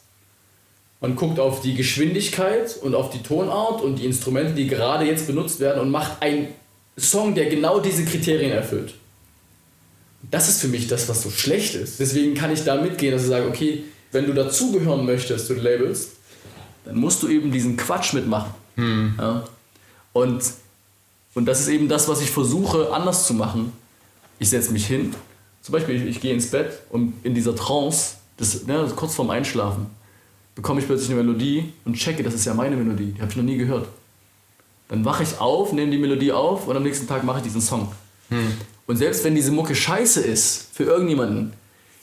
man 1.00 1.16
guckt 1.16 1.40
auf 1.40 1.60
die 1.60 1.74
Geschwindigkeit 1.74 2.76
und 2.82 2.94
auf 2.94 3.10
die 3.10 3.22
Tonart 3.22 3.82
und 3.82 3.96
die 3.96 4.06
Instrumente, 4.06 4.54
die 4.54 4.68
gerade 4.68 5.04
jetzt 5.04 5.26
benutzt 5.26 5.58
werden 5.58 5.80
und 5.80 5.90
macht 5.90 6.22
einen 6.22 6.48
Song, 6.96 7.34
der 7.34 7.46
genau 7.46 7.80
diese 7.80 8.04
Kriterien 8.04 8.52
erfüllt. 8.52 8.94
Das 10.30 10.48
ist 10.48 10.60
für 10.60 10.68
mich 10.68 10.86
das, 10.86 11.08
was 11.08 11.22
so 11.22 11.30
schlecht 11.30 11.74
ist. 11.74 11.98
Deswegen 11.98 12.34
kann 12.34 12.52
ich 12.52 12.62
da 12.64 12.80
mitgehen, 12.80 13.12
dass 13.12 13.22
ich 13.22 13.28
sage, 13.28 13.48
okay, 13.48 13.84
wenn 14.12 14.26
du 14.26 14.34
dazugehören 14.34 15.06
möchtest 15.06 15.46
zu 15.46 15.54
den 15.54 15.64
Labels, 15.64 16.10
dann 16.84 16.96
musst 16.96 17.22
du 17.22 17.28
eben 17.28 17.50
diesen 17.50 17.76
Quatsch 17.76 18.12
mitmachen. 18.12 18.52
Hm. 18.76 19.14
Ja? 19.18 19.44
Und, 20.12 20.42
und 21.34 21.46
das 21.46 21.60
ist 21.60 21.68
eben 21.68 21.88
das, 21.88 22.08
was 22.08 22.20
ich 22.20 22.30
versuche 22.30 22.92
anders 22.92 23.26
zu 23.26 23.34
machen 23.34 23.72
ich 24.40 24.50
setze 24.50 24.72
mich 24.72 24.86
hin, 24.86 25.14
zum 25.62 25.72
Beispiel 25.72 25.94
ich, 25.94 26.16
ich 26.16 26.20
gehe 26.20 26.34
ins 26.34 26.50
Bett 26.50 26.80
und 26.90 27.12
in 27.22 27.34
dieser 27.34 27.54
Trance, 27.54 28.16
das, 28.36 28.66
ne, 28.66 28.90
kurz 28.96 29.14
vorm 29.14 29.30
Einschlafen, 29.30 29.86
bekomme 30.56 30.80
ich 30.80 30.86
plötzlich 30.86 31.10
eine 31.10 31.22
Melodie 31.22 31.72
und 31.84 31.94
checke, 31.94 32.24
das 32.24 32.34
ist 32.34 32.46
ja 32.46 32.54
meine 32.54 32.74
Melodie, 32.74 33.12
die 33.12 33.20
habe 33.20 33.30
ich 33.30 33.36
noch 33.36 33.44
nie 33.44 33.58
gehört. 33.58 33.86
Dann 34.88 35.04
wache 35.04 35.22
ich 35.22 35.38
auf, 35.38 35.72
nehme 35.72 35.92
die 35.92 35.98
Melodie 35.98 36.32
auf 36.32 36.66
und 36.66 36.76
am 36.76 36.82
nächsten 36.82 37.06
Tag 37.06 37.22
mache 37.22 37.38
ich 37.38 37.44
diesen 37.44 37.60
Song. 37.60 37.92
Hm. 38.30 38.54
Und 38.86 38.96
selbst 38.96 39.22
wenn 39.22 39.36
diese 39.36 39.52
Mucke 39.52 39.76
scheiße 39.76 40.20
ist 40.20 40.70
für 40.72 40.82
irgendjemanden, 40.82 41.52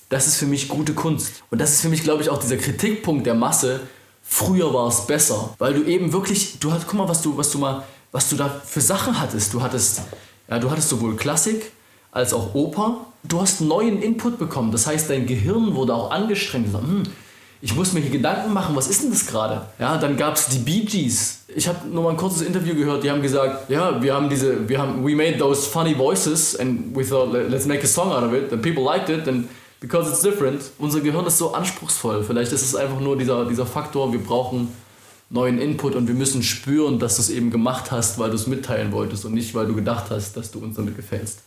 das 0.09 0.27
ist 0.27 0.37
für 0.37 0.45
mich 0.45 0.69
gute 0.69 0.93
Kunst. 0.93 1.43
Und 1.49 1.59
das 1.59 1.73
ist 1.73 1.81
für 1.81 1.89
mich, 1.89 2.03
glaube 2.03 2.21
ich, 2.21 2.29
auch 2.29 2.37
dieser 2.37 2.55
Kritikpunkt 2.55 3.25
der 3.25 3.33
Masse. 3.33 3.81
Früher 4.23 4.73
war 4.73 4.87
es 4.87 5.05
besser, 5.05 5.53
weil 5.57 5.73
du 5.73 5.83
eben 5.83 6.13
wirklich, 6.13 6.59
du 6.59 6.71
hast, 6.71 6.87
guck 6.87 6.97
mal, 6.97 7.09
was 7.09 7.21
du, 7.21 7.35
was 7.35 7.51
du 7.51 7.57
mal, 7.57 7.83
was 8.13 8.29
du 8.29 8.37
da 8.37 8.61
für 8.65 8.79
Sachen 8.79 9.19
hattest. 9.19 9.53
Du 9.53 9.61
hattest, 9.61 10.01
ja, 10.49 10.59
du 10.59 10.71
hattest 10.71 10.87
sowohl 10.89 11.17
Klassik, 11.17 11.71
als 12.11 12.33
auch 12.33 12.53
Oper. 12.53 13.07
Du 13.23 13.41
hast 13.41 13.61
neuen 13.61 14.01
Input 14.01 14.39
bekommen. 14.39 14.71
Das 14.71 14.87
heißt, 14.87 15.09
dein 15.09 15.25
Gehirn 15.25 15.75
wurde 15.75 15.93
auch 15.93 16.11
angestrengt. 16.11 16.73
Hm, 16.73 17.03
ich 17.59 17.75
muss 17.75 17.93
mir 17.93 18.01
hier 18.01 18.11
Gedanken 18.11 18.53
machen, 18.53 18.75
was 18.75 18.87
ist 18.87 19.03
denn 19.03 19.09
das 19.09 19.25
gerade? 19.25 19.63
Ja, 19.79 19.97
dann 19.97 20.15
gab 20.15 20.35
es 20.35 20.47
die 20.47 20.59
Bee 20.59 20.81
Gees. 20.81 21.39
Ich 21.55 21.67
habe 21.67 21.87
nur 21.87 22.03
mal 22.03 22.11
ein 22.11 22.17
kurzes 22.17 22.43
Interview 22.43 22.75
gehört, 22.75 23.03
die 23.03 23.09
haben 23.09 23.21
gesagt, 23.21 23.69
ja, 23.69 24.01
wir 24.01 24.13
haben 24.13 24.29
diese, 24.29 24.69
wir 24.69 24.79
haben, 24.79 25.03
we 25.03 25.15
made 25.15 25.37
those 25.39 25.67
funny 25.67 25.95
voices 25.95 26.55
and 26.59 26.95
we 26.95 27.03
thought, 27.03 27.33
let's 27.33 27.65
make 27.65 27.83
a 27.83 27.87
song 27.87 28.11
out 28.11 28.23
of 28.23 28.33
it 28.33 28.53
and 28.53 28.61
people 28.61 28.83
liked 28.83 29.09
it 29.09 29.27
and 29.27 29.49
because 29.79 30.09
it's 30.09 30.21
different. 30.21 30.61
Unser 30.77 31.01
Gehirn 31.01 31.25
ist 31.25 31.39
so 31.39 31.53
anspruchsvoll. 31.53 32.23
Vielleicht 32.23 32.51
ist 32.51 32.61
es 32.61 32.75
einfach 32.75 32.99
nur 32.99 33.17
dieser, 33.17 33.45
dieser 33.45 33.65
Faktor, 33.65 34.13
wir 34.13 34.19
brauchen 34.23 34.69
neuen 35.29 35.59
Input 35.59 35.95
und 35.95 36.07
wir 36.07 36.15
müssen 36.15 36.43
spüren, 36.43 36.99
dass 36.99 37.15
du 37.15 37.21
es 37.23 37.29
eben 37.29 37.49
gemacht 37.49 37.91
hast, 37.91 38.19
weil 38.19 38.29
du 38.29 38.35
es 38.35 38.47
mitteilen 38.47 38.91
wolltest 38.91 39.25
und 39.25 39.33
nicht, 39.33 39.55
weil 39.55 39.65
du 39.65 39.75
gedacht 39.75 40.05
hast, 40.09 40.37
dass 40.37 40.51
du 40.51 40.59
uns 40.59 40.75
damit 40.75 40.95
gefällst. 40.95 41.41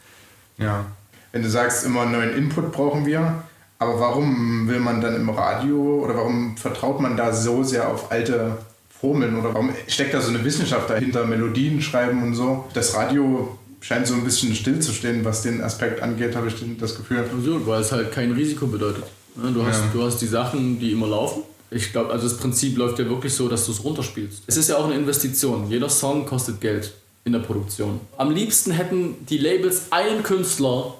Ja. 0.60 0.84
Wenn 1.32 1.42
du 1.42 1.50
sagst, 1.50 1.84
immer 1.84 2.06
neuen 2.06 2.36
Input 2.36 2.72
brauchen 2.72 3.06
wir, 3.06 3.42
aber 3.78 3.98
warum 3.98 4.68
will 4.68 4.80
man 4.80 5.00
dann 5.00 5.16
im 5.16 5.30
Radio 5.30 6.00
oder 6.04 6.16
warum 6.16 6.56
vertraut 6.56 7.00
man 7.00 7.16
da 7.16 7.32
so 7.32 7.62
sehr 7.62 7.88
auf 7.88 8.12
alte 8.12 8.58
Formeln 9.00 9.38
oder 9.38 9.54
warum 9.54 9.70
steckt 9.86 10.12
da 10.12 10.20
so 10.20 10.30
eine 10.30 10.44
Wissenschaft 10.44 10.90
dahinter, 10.90 11.24
Melodien 11.24 11.80
schreiben 11.80 12.22
und 12.22 12.34
so? 12.34 12.66
Das 12.74 12.94
Radio 12.94 13.56
scheint 13.80 14.06
so 14.06 14.14
ein 14.14 14.24
bisschen 14.24 14.54
stillzustehen, 14.54 15.24
was 15.24 15.42
den 15.42 15.62
Aspekt 15.62 16.02
angeht, 16.02 16.36
habe 16.36 16.48
ich 16.48 16.54
das 16.78 16.96
Gefühl. 16.96 17.20
Absolut, 17.20 17.66
weil 17.66 17.80
es 17.80 17.90
halt 17.90 18.12
kein 18.12 18.32
Risiko 18.32 18.66
bedeutet. 18.66 19.04
Du 19.36 19.64
hast, 19.64 19.80
ja. 19.80 19.90
du 19.92 20.02
hast 20.02 20.18
die 20.18 20.26
Sachen, 20.26 20.78
die 20.78 20.92
immer 20.92 21.06
laufen. 21.06 21.42
Ich 21.70 21.92
glaube, 21.92 22.10
also 22.10 22.28
das 22.28 22.36
Prinzip 22.36 22.76
läuft 22.76 22.98
ja 22.98 23.08
wirklich 23.08 23.32
so, 23.32 23.48
dass 23.48 23.64
du 23.64 23.72
es 23.72 23.82
runterspielst. 23.82 24.42
Es 24.46 24.56
ist 24.56 24.68
ja 24.68 24.76
auch 24.76 24.86
eine 24.86 24.96
Investition. 24.96 25.70
Jeder 25.70 25.88
Song 25.88 26.26
kostet 26.26 26.60
Geld 26.60 26.92
in 27.24 27.32
der 27.32 27.40
Produktion. 27.40 28.00
Am 28.16 28.30
liebsten 28.30 28.70
hätten 28.72 29.26
die 29.26 29.38
Labels 29.38 29.90
einen 29.90 30.22
Künstler, 30.22 30.94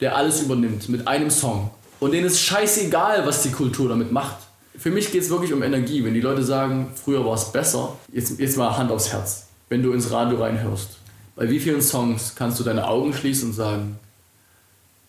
der 0.00 0.16
alles 0.16 0.42
übernimmt 0.42 0.88
mit 0.88 1.06
einem 1.06 1.30
Song. 1.30 1.70
Und 2.00 2.12
denen 2.12 2.26
ist 2.26 2.40
scheißegal, 2.40 3.26
was 3.26 3.42
die 3.42 3.50
Kultur 3.50 3.88
damit 3.88 4.12
macht. 4.12 4.36
Für 4.76 4.90
mich 4.90 5.12
geht 5.12 5.22
es 5.22 5.30
wirklich 5.30 5.52
um 5.52 5.62
Energie. 5.62 6.04
Wenn 6.04 6.14
die 6.14 6.20
Leute 6.20 6.42
sagen, 6.42 6.92
früher 6.94 7.24
war 7.24 7.34
es 7.34 7.52
besser, 7.52 7.96
jetzt, 8.12 8.38
jetzt 8.40 8.56
mal 8.56 8.76
Hand 8.76 8.90
aufs 8.90 9.12
Herz, 9.12 9.46
wenn 9.68 9.82
du 9.82 9.92
ins 9.92 10.10
Radio 10.10 10.42
reinhörst. 10.42 10.98
Bei 11.36 11.48
wie 11.48 11.60
vielen 11.60 11.80
Songs 11.80 12.34
kannst 12.34 12.58
du 12.58 12.64
deine 12.64 12.86
Augen 12.86 13.12
schließen 13.14 13.50
und 13.50 13.54
sagen, 13.54 13.98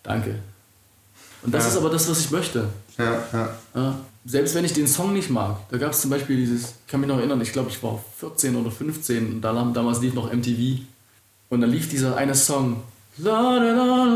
danke. 0.03 0.39
Und 1.43 1.53
das 1.53 1.63
ja. 1.63 1.69
ist 1.69 1.77
aber 1.77 1.89
das, 1.89 2.09
was 2.09 2.19
ich 2.19 2.31
möchte. 2.31 2.67
Ja, 2.97 3.23
ja. 3.33 3.49
ja 3.73 3.99
selbst 4.25 4.55
wenn 4.55 4.65
ich 4.65 4.73
den 4.73 4.87
Song 4.87 5.13
nicht 5.13 5.29
mag, 5.29 5.57
da 5.69 5.77
gab 5.77 5.91
es 5.91 6.01
zum 6.01 6.09
Beispiel 6.09 6.35
dieses, 6.35 6.73
ich 6.85 6.91
kann 6.91 6.99
mich 6.99 7.07
noch 7.07 7.19
erinnern, 7.19 7.39
ich 7.41 7.53
glaube, 7.53 7.69
ich 7.69 7.81
war 7.83 8.03
14 8.17 8.55
oder 8.55 8.71
15 8.71 9.27
und 9.27 9.41
da, 9.41 9.53
damals 9.73 10.01
lief 10.01 10.15
noch 10.15 10.33
MTV. 10.33 10.81
Und 11.49 11.61
dann 11.61 11.69
lief 11.69 11.89
dieser 11.89 12.17
eine 12.17 12.33
Song, 12.33 12.81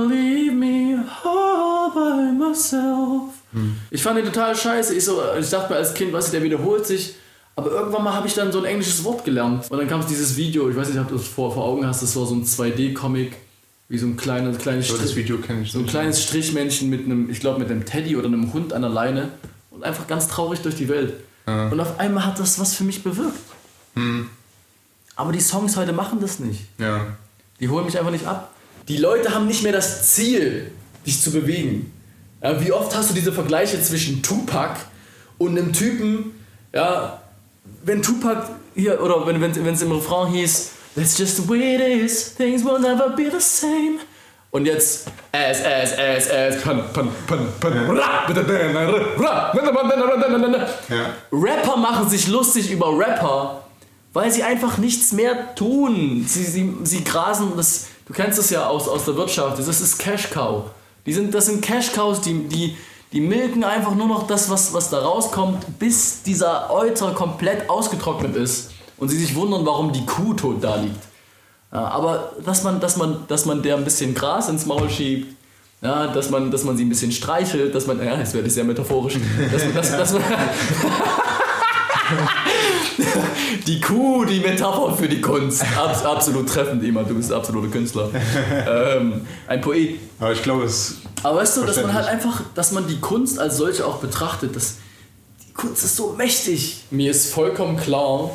leave 0.10 0.52
me 0.52 1.06
all 1.24 1.92
by 1.94 2.32
myself. 2.34 3.34
Hm. 3.54 3.76
Ich 3.92 4.02
fand 4.02 4.18
den 4.18 4.26
total 4.26 4.56
scheiße. 4.56 4.96
Ich, 4.96 5.06
so, 5.06 5.22
ich 5.40 5.50
dachte 5.50 5.72
mir 5.72 5.78
als 5.78 5.94
Kind, 5.94 6.12
was 6.12 6.32
der 6.32 6.42
wiederholt 6.42 6.88
sich. 6.88 7.14
Aber 7.56 7.72
irgendwann 7.72 8.04
mal 8.04 8.14
habe 8.14 8.28
ich 8.28 8.34
dann 8.34 8.52
so 8.52 8.60
ein 8.60 8.66
englisches 8.66 9.04
Wort 9.04 9.24
gelernt. 9.26 9.70
Und 9.70 9.78
dann 9.78 9.88
kam 9.88 10.00
es 10.00 10.08
dieses 10.08 10.36
Video, 10.38 10.70
ich 10.70 10.76
weiß 10.76 10.90
nicht, 10.90 11.00
ob 11.00 11.10
du 11.10 11.16
das 11.16 11.28
vor, 11.28 11.54
vor 11.54 11.66
Augen 11.66 11.86
hast, 11.86 12.02
das 12.02 12.16
war 12.16 12.26
so 12.26 12.34
ein 12.34 12.46
2D-Comic, 12.46 13.34
wie 13.90 13.98
so 13.98 14.08
ein 14.08 14.18
kleines, 14.18 14.58
kleines 14.58 14.88
Strich, 14.88 15.28
So 15.72 15.80
ein 15.80 15.86
kleines 15.86 16.24
Strichmännchen 16.24 16.90
mit 16.90 17.06
einem, 17.06 17.30
ich 17.30 17.40
glaube, 17.40 17.60
mit 17.60 17.70
einem 17.70 17.86
Teddy 17.86 18.16
oder 18.16 18.28
einem 18.28 18.54
Hund 18.54 18.74
an 18.74 18.82
der 18.82 18.92
Leine 18.92 19.30
einfach 19.82 20.08
ganz 20.08 20.28
traurig 20.28 20.62
durch 20.62 20.76
die 20.76 20.90
Welt. 20.90 21.14
Ja. 21.48 21.70
Und 21.70 21.80
auf 21.80 22.00
einmal 22.00 22.26
hat 22.26 22.40
das 22.40 22.60
was 22.60 22.76
für 22.76 22.84
mich 22.84 23.04
bewirkt. 23.04 23.40
Hm. 23.96 24.30
Aber 25.16 25.32
die 25.32 25.42
Songs 25.42 25.76
heute 25.76 25.94
machen 25.94 26.20
das 26.22 26.40
nicht. 26.40 26.62
Ja. 26.78 27.08
Die 27.60 27.70
holen 27.70 27.86
mich 27.86 27.98
einfach 27.98 28.12
nicht 28.12 28.26
ab. 28.26 28.52
Die 28.88 28.98
Leute 28.98 29.34
haben 29.34 29.48
nicht 29.48 29.64
mehr 29.64 29.74
das 29.74 30.14
Ziel, 30.14 30.72
dich 31.06 31.22
zu 31.22 31.32
bewegen. 31.32 31.92
Ja, 32.42 32.64
wie 32.64 32.72
oft 32.72 32.96
hast 32.96 33.10
du 33.10 33.14
diese 33.14 33.34
Vergleiche 33.34 33.82
zwischen 33.82 34.24
Tupac 34.24 34.80
und 35.38 35.58
einem 35.58 35.74
Typen, 35.74 36.32
ja, 36.74 37.22
wenn 37.84 38.02
Tupac 38.02 38.50
hier, 38.76 39.02
oder 39.02 39.28
wenn 39.28 39.44
es 39.44 39.82
im 39.82 39.92
Refrain 39.92 40.32
hieß, 40.32 40.72
That's 40.96 41.18
just 41.18 41.38
the 41.38 41.48
way 41.48 41.76
it 41.76 41.82
is, 41.82 42.36
things 42.36 42.64
will 42.64 42.80
never 42.80 43.10
be 43.16 43.30
the 43.30 43.40
same. 43.40 44.00
Und 44.52 44.66
jetzt 44.66 45.08
S, 45.32 45.62
S, 45.62 45.92
S, 45.92 46.28
S, 46.28 46.62
pan, 46.64 46.84
pan, 46.92 47.10
pan, 47.28 47.40
pan, 47.60 47.74
ja. 50.90 51.14
Rapper 51.32 51.78
machen 51.78 52.10
sich 52.10 52.28
lustig 52.28 52.72
über 52.72 52.88
Rapper, 52.98 53.62
weil 54.14 54.32
sie 54.32 54.42
einfach 54.42 54.80
nichts 54.80 55.12
mehr 55.12 55.54
tun. 55.54 56.26
Sie, 56.28 56.44
sie, 56.44 56.76
sie 56.84 57.04
grasen, 57.04 57.54
das, 57.56 57.88
du 58.08 58.14
kennst 58.14 58.40
das 58.40 58.50
ja 58.50 58.66
aus, 58.66 58.88
aus 58.88 59.06
der 59.06 59.16
Wirtschaft, 59.16 59.60
das 59.60 59.68
ist 59.68 60.00
Cash 60.00 60.32
Cow. 60.32 60.64
Die 61.06 61.14
sind, 61.14 61.34
das 61.34 61.46
sind 61.46 61.62
Cash 61.62 61.92
Cows, 61.94 62.22
die, 62.22 62.48
die, 62.48 62.76
Die 63.12 63.22
milken 63.22 63.64
einfach 63.64 63.96
nur 63.96 64.08
noch 64.08 64.28
das, 64.28 64.52
was, 64.52 64.72
was 64.72 64.92
da 64.92 65.00
rauskommt, 65.00 65.80
bis 65.80 66.22
dieser 66.22 66.72
Euter 66.72 67.12
komplett 67.16 67.68
ausgetrocknet 67.68 68.36
ist 68.36 68.70
und 68.98 69.10
sie 69.10 69.18
sich 69.18 69.34
wundern, 69.34 69.66
warum 69.66 69.92
die 69.92 70.06
Kuh 70.06 70.36
tot 70.36 70.64
da 70.64 70.76
liegt. 70.76 71.09
Ja, 71.72 71.88
aber 71.88 72.34
dass 72.44 72.64
man, 72.64 72.80
dass, 72.80 72.98
man, 72.98 73.26
dass 73.28 73.46
man 73.46 73.62
der 73.62 73.76
ein 73.76 73.84
bisschen 73.84 74.16
Gras 74.16 74.50
ins 74.50 74.66
Maul 74.66 74.90
schiebt, 74.90 75.36
ja, 75.82 76.08
dass, 76.08 76.30
man, 76.30 76.52
dass 76.52 76.64
man 76.64 76.76
sie 76.76 76.84
ein 76.84 76.90
bisschen 76.90 77.12
streichelt, 77.12 77.74
dass 77.74 77.88
man, 77.88 78.04
ja, 78.04 78.18
jetzt 78.18 78.34
werde 78.34 78.48
ich 78.48 78.54
sehr 78.54 78.64
metaphorisch, 78.64 79.18
dass 79.52 79.64
man, 79.64 79.76
dass, 79.76 79.92
dass 79.92 80.14
man 80.14 80.24
die 83.68 83.80
Kuh, 83.80 84.26
die 84.26 84.40
Metapher 84.40 84.96
für 84.96 85.08
die 85.08 85.22
Kunst. 85.22 85.64
Abs 85.78 86.04
absolut 86.04 86.50
treffend, 86.50 86.84
Ima, 86.84 87.04
du 87.04 87.16
bist 87.16 87.32
ein 87.32 87.38
absoluter 87.38 87.70
Künstler. 87.70 88.10
Ähm, 88.68 89.26
ein 89.48 89.62
Poet. 89.62 90.00
Aber 90.20 90.34
ich 90.34 90.44
glaube, 90.44 90.64
es. 90.64 90.98
Aber 91.24 91.38
weißt 91.38 91.58
du, 91.58 91.66
dass 91.66 91.82
man 91.82 91.94
halt 91.94 92.08
einfach, 92.08 92.42
dass 92.56 92.72
man 92.72 92.88
die 92.88 93.00
Kunst 93.00 93.40
als 93.40 93.58
solche 93.58 93.86
auch 93.86 93.98
betrachtet, 93.98 94.56
dass 94.56 94.76
die 95.48 95.54
Kunst 95.54 95.84
ist 95.84 95.96
so 95.96 96.14
mächtig. 96.18 96.84
Mir 96.92 97.12
ist 97.12 97.34
vollkommen 97.34 97.78
klar, 97.78 98.32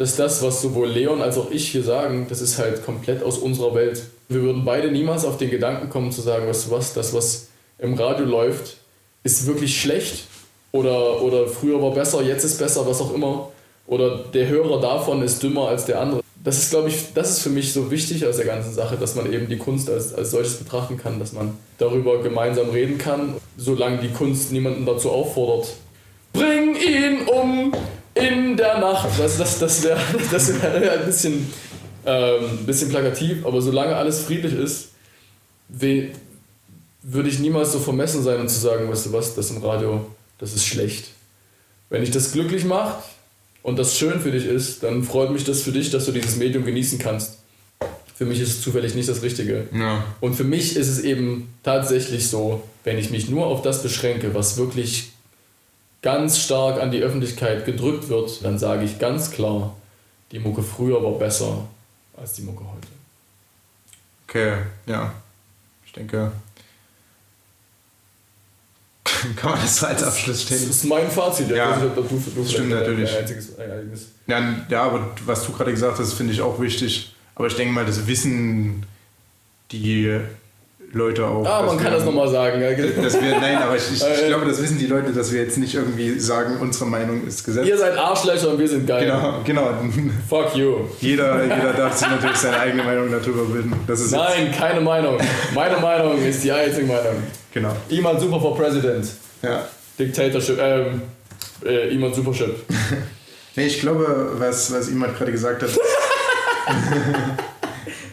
dass 0.00 0.16
das, 0.16 0.42
was 0.42 0.62
sowohl 0.62 0.88
Leon 0.88 1.20
als 1.20 1.36
auch 1.36 1.50
ich 1.50 1.68
hier 1.68 1.82
sagen, 1.82 2.24
das 2.30 2.40
ist 2.40 2.56
halt 2.56 2.86
komplett 2.86 3.22
aus 3.22 3.36
unserer 3.36 3.74
Welt. 3.74 4.00
Wir 4.30 4.40
würden 4.40 4.64
beide 4.64 4.90
niemals 4.90 5.26
auf 5.26 5.36
den 5.36 5.50
Gedanken 5.50 5.90
kommen 5.90 6.10
zu 6.10 6.22
sagen, 6.22 6.46
weißt 6.46 6.68
du 6.68 6.70
was, 6.70 6.94
das, 6.94 7.12
was 7.12 7.48
im 7.78 7.92
Radio 7.92 8.24
läuft, 8.24 8.78
ist 9.24 9.46
wirklich 9.46 9.78
schlecht 9.78 10.24
oder, 10.72 11.20
oder 11.20 11.46
früher 11.48 11.82
war 11.82 11.90
besser, 11.90 12.22
jetzt 12.22 12.44
ist 12.44 12.58
besser, 12.58 12.86
was 12.86 12.98
auch 13.02 13.12
immer. 13.12 13.50
Oder 13.86 14.24
der 14.32 14.48
Hörer 14.48 14.80
davon 14.80 15.20
ist 15.20 15.42
dümmer 15.42 15.68
als 15.68 15.84
der 15.84 16.00
andere. 16.00 16.22
Das 16.42 16.56
ist, 16.56 16.70
glaube 16.70 16.88
ich, 16.88 17.12
das 17.12 17.32
ist 17.32 17.42
für 17.42 17.50
mich 17.50 17.70
so 17.74 17.90
wichtig 17.90 18.24
aus 18.24 18.36
der 18.36 18.46
ganzen 18.46 18.72
Sache, 18.72 18.96
dass 18.96 19.16
man 19.16 19.30
eben 19.30 19.50
die 19.50 19.58
Kunst 19.58 19.90
als, 19.90 20.14
als 20.14 20.30
solches 20.30 20.54
betrachten 20.54 20.96
kann, 20.96 21.18
dass 21.18 21.34
man 21.34 21.58
darüber 21.76 22.22
gemeinsam 22.22 22.70
reden 22.70 22.96
kann, 22.96 23.34
solange 23.58 23.98
die 23.98 24.08
Kunst 24.08 24.50
niemanden 24.50 24.86
dazu 24.86 25.10
auffordert. 25.10 25.74
Bring 26.32 26.74
ihn 26.74 27.28
um! 27.28 27.74
In 28.14 28.56
der 28.56 28.78
Nacht. 28.78 29.08
Das, 29.18 29.38
das, 29.38 29.58
das 29.58 29.82
wäre 29.82 30.00
das 30.30 30.62
wär 30.62 30.92
ein 30.92 31.06
bisschen, 31.06 31.52
ähm, 32.06 32.64
bisschen 32.66 32.88
plakativ, 32.88 33.44
aber 33.44 33.60
solange 33.60 33.96
alles 33.96 34.20
friedlich 34.20 34.54
ist, 34.54 34.88
würde 37.02 37.28
ich 37.28 37.38
niemals 37.38 37.72
so 37.72 37.78
vermessen 37.78 38.22
sein 38.22 38.40
und 38.40 38.48
zu 38.48 38.58
sagen, 38.58 38.90
weißt 38.90 39.06
du 39.06 39.12
was, 39.12 39.34
das 39.34 39.50
im 39.50 39.62
Radio, 39.62 40.06
das 40.38 40.54
ist 40.54 40.66
schlecht. 40.66 41.08
Wenn 41.88 42.02
dich 42.02 42.10
das 42.10 42.32
glücklich 42.32 42.64
macht 42.64 43.04
und 43.62 43.78
das 43.78 43.96
schön 43.98 44.20
für 44.20 44.30
dich 44.30 44.46
ist, 44.46 44.82
dann 44.82 45.02
freut 45.04 45.30
mich 45.30 45.44
das 45.44 45.62
für 45.62 45.72
dich, 45.72 45.90
dass 45.90 46.06
du 46.06 46.12
dieses 46.12 46.36
Medium 46.36 46.64
genießen 46.64 46.98
kannst. 46.98 47.38
Für 48.14 48.26
mich 48.26 48.40
ist 48.40 48.50
es 48.50 48.62
zufällig 48.62 48.94
nicht 48.94 49.08
das 49.08 49.22
Richtige. 49.22 49.66
Ja. 49.72 50.04
Und 50.20 50.34
für 50.34 50.44
mich 50.44 50.76
ist 50.76 50.88
es 50.88 51.00
eben 51.00 51.54
tatsächlich 51.62 52.28
so, 52.28 52.62
wenn 52.84 52.98
ich 52.98 53.10
mich 53.10 53.30
nur 53.30 53.46
auf 53.46 53.62
das 53.62 53.82
beschränke, 53.82 54.34
was 54.34 54.58
wirklich 54.58 55.12
ganz 56.02 56.38
stark 56.38 56.80
an 56.80 56.90
die 56.90 57.02
Öffentlichkeit 57.02 57.64
gedrückt 57.64 58.08
wird, 58.08 58.44
dann 58.44 58.58
sage 58.58 58.84
ich 58.84 58.98
ganz 58.98 59.30
klar, 59.30 59.76
die 60.32 60.38
Mucke 60.38 60.62
früher 60.62 61.02
war 61.02 61.12
besser 61.12 61.66
als 62.16 62.32
die 62.34 62.42
Mucke 62.42 62.64
heute. 62.64 62.88
Okay, 64.28 64.56
ja. 64.86 65.12
Ich 65.84 65.92
denke, 65.92 66.32
kann 69.36 69.50
man 69.50 69.60
das 69.60 69.76
so 69.76 69.86
als 69.86 70.02
Abschluss 70.02 70.42
stellen? 70.42 70.60
Das 70.66 70.76
ist 70.76 70.84
mein 70.84 71.10
Fazit. 71.10 71.50
Ja, 71.50 71.76
nicht, 71.76 71.96
du, 71.96 72.02
du 72.02 72.48
stimmt 72.48 72.70
natürlich. 72.70 73.10
Ja, 74.26 74.64
ja, 74.68 74.82
aber 74.82 75.10
was 75.26 75.44
du 75.44 75.52
gerade 75.52 75.72
gesagt 75.72 75.98
hast, 75.98 76.12
finde 76.14 76.32
ich 76.32 76.40
auch 76.40 76.60
wichtig. 76.60 77.14
Aber 77.34 77.46
ich 77.46 77.56
denke 77.56 77.72
mal, 77.72 77.84
das 77.84 78.06
Wissen, 78.06 78.86
die 79.72 80.20
Leute 80.92 81.24
auch. 81.24 81.46
Ah, 81.46 81.62
man 81.62 81.78
kann 81.78 81.92
das 81.92 82.04
nochmal 82.04 82.28
sagen. 82.28 82.60
Ja. 82.60 82.70
Dass 82.70 83.20
wir, 83.20 83.38
nein, 83.38 83.58
aber 83.58 83.76
ich, 83.76 83.92
ich, 83.92 84.02
ich, 84.02 84.26
glaube, 84.26 84.46
das 84.46 84.60
wissen 84.60 84.78
die 84.78 84.86
Leute, 84.86 85.12
dass 85.12 85.32
wir 85.32 85.42
jetzt 85.42 85.56
nicht 85.58 85.74
irgendwie 85.74 86.18
sagen, 86.18 86.56
unsere 86.60 86.86
Meinung 86.86 87.24
ist 87.26 87.44
gesetzt. 87.44 87.68
Ihr 87.68 87.78
seid 87.78 87.96
Arschlöcher 87.96 88.50
und 88.50 88.58
wir 88.58 88.68
sind 88.68 88.86
geil. 88.86 89.04
Genau, 89.04 89.40
genau. 89.44 89.74
Fuck 90.28 90.56
you. 90.56 90.78
Jeder, 91.00 91.42
jeder 91.44 91.72
darf 91.74 91.96
sich 91.96 92.08
natürlich 92.08 92.36
seine 92.36 92.58
eigene 92.58 92.82
Meinung 92.82 93.08
darüber 93.10 93.44
bilden. 93.44 93.72
Nein, 94.10 94.52
keine 94.56 94.80
Meinung. 94.80 95.18
Meine 95.54 95.76
Meinung 95.76 96.20
ist 96.24 96.42
die 96.42 96.50
einzige 96.50 96.86
Meinung. 96.86 97.22
Genau. 97.52 97.76
Iman 97.88 98.18
Super 98.18 98.40
for 98.40 98.56
President. 98.56 99.06
Ja. 99.42 99.64
Dictatorship, 99.98 100.58
ähm, 100.60 101.02
äh, 101.64 101.94
Iman 101.94 102.12
Supership. 102.12 102.64
nee, 103.56 103.66
ich 103.66 103.80
glaube, 103.80 104.32
was, 104.38 104.72
was 104.72 104.88
Iman 104.88 105.14
gerade 105.14 105.32
gesagt 105.32 105.62
hat. 105.62 105.70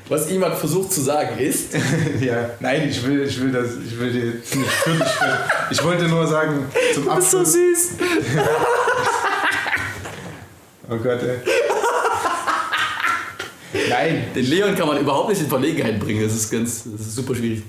was 0.09 0.29
jemand 0.29 0.55
versucht 0.55 0.91
zu 0.91 1.01
sagen 1.01 1.39
ist. 1.39 1.73
ja, 2.21 2.51
nein, 2.59 2.89
ich 2.89 3.05
will, 3.05 3.23
ich 3.23 3.41
will 3.41 3.51
das, 3.51 3.71
ich 3.85 3.99
will 3.99 4.11
dir 4.11 4.25
nicht 4.25 4.71
völlig 4.71 5.03
Ich 5.71 5.83
wollte 5.83 6.07
nur 6.07 6.27
sagen, 6.27 6.65
zum 6.93 7.09
Abschluss. 7.09 7.31
Du 7.31 7.39
bist 7.39 7.51
so 7.51 7.53
süß. 7.59 7.89
oh 10.89 10.97
Gott, 10.97 11.23
ey. 11.23 11.37
Nein. 13.89 14.25
Den 14.35 14.45
Leon 14.45 14.75
kann 14.75 14.87
man 14.87 14.97
überhaupt 14.97 15.29
nicht 15.29 15.41
in 15.41 15.47
Verlegenheit 15.47 15.99
bringen. 15.99 16.23
Das 16.23 16.33
ist 16.33 16.51
ganz, 16.51 16.83
das 16.83 17.01
ist 17.01 17.15
super 17.15 17.35
schwierig. 17.35 17.63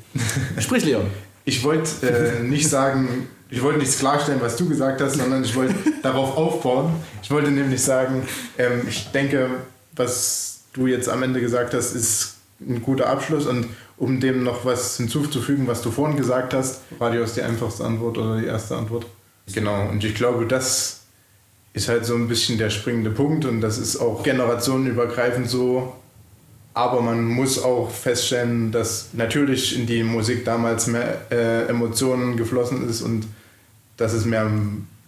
Sprich, 0.58 0.84
Leon. 0.84 1.06
Ich 1.44 1.62
wollte 1.64 2.06
äh, 2.06 2.42
nicht 2.42 2.68
sagen, 2.68 3.28
ich 3.50 3.62
wollte 3.62 3.78
nichts 3.78 3.98
klarstellen, 3.98 4.40
was 4.40 4.56
du 4.56 4.68
gesagt 4.68 5.00
hast, 5.00 5.16
sondern 5.16 5.42
ich 5.42 5.54
wollte 5.54 5.74
darauf 6.02 6.36
aufbauen. 6.36 6.92
Ich 7.22 7.30
wollte 7.30 7.50
nämlich 7.50 7.82
sagen, 7.82 8.26
ähm, 8.58 8.82
ich 8.86 9.10
denke, 9.12 9.48
was 9.96 10.47
du 10.78 10.86
jetzt 10.86 11.08
am 11.08 11.22
Ende 11.22 11.40
gesagt 11.40 11.74
hast, 11.74 11.94
ist 11.94 12.36
ein 12.60 12.82
guter 12.82 13.08
Abschluss. 13.08 13.46
Und 13.46 13.66
um 13.96 14.20
dem 14.20 14.42
noch 14.42 14.64
was 14.64 14.96
hinzuzufügen, 14.96 15.66
was 15.66 15.82
du 15.82 15.90
vorhin 15.90 16.16
gesagt 16.16 16.54
hast, 16.54 16.82
Radio 17.00 17.22
ist 17.22 17.36
die 17.36 17.42
einfachste 17.42 17.84
Antwort 17.84 18.18
oder 18.18 18.38
die 18.40 18.46
erste 18.46 18.76
Antwort. 18.76 19.06
Genau, 19.52 19.88
und 19.88 20.04
ich 20.04 20.14
glaube, 20.14 20.46
das 20.46 21.00
ist 21.72 21.88
halt 21.88 22.04
so 22.04 22.14
ein 22.14 22.28
bisschen 22.28 22.58
der 22.58 22.70
springende 22.70 23.10
Punkt 23.10 23.44
und 23.44 23.60
das 23.60 23.78
ist 23.78 23.96
auch 23.98 24.22
generationenübergreifend 24.22 25.48
so. 25.48 25.94
Aber 26.74 27.00
man 27.00 27.24
muss 27.24 27.62
auch 27.62 27.90
feststellen, 27.90 28.70
dass 28.70 29.08
natürlich 29.12 29.76
in 29.76 29.86
die 29.86 30.04
Musik 30.04 30.44
damals 30.44 30.86
mehr 30.86 31.26
äh, 31.30 31.66
Emotionen 31.66 32.36
geflossen 32.36 32.88
ist 32.88 33.02
und 33.02 33.26
dass 33.96 34.12
es 34.12 34.24
mehr 34.24 34.48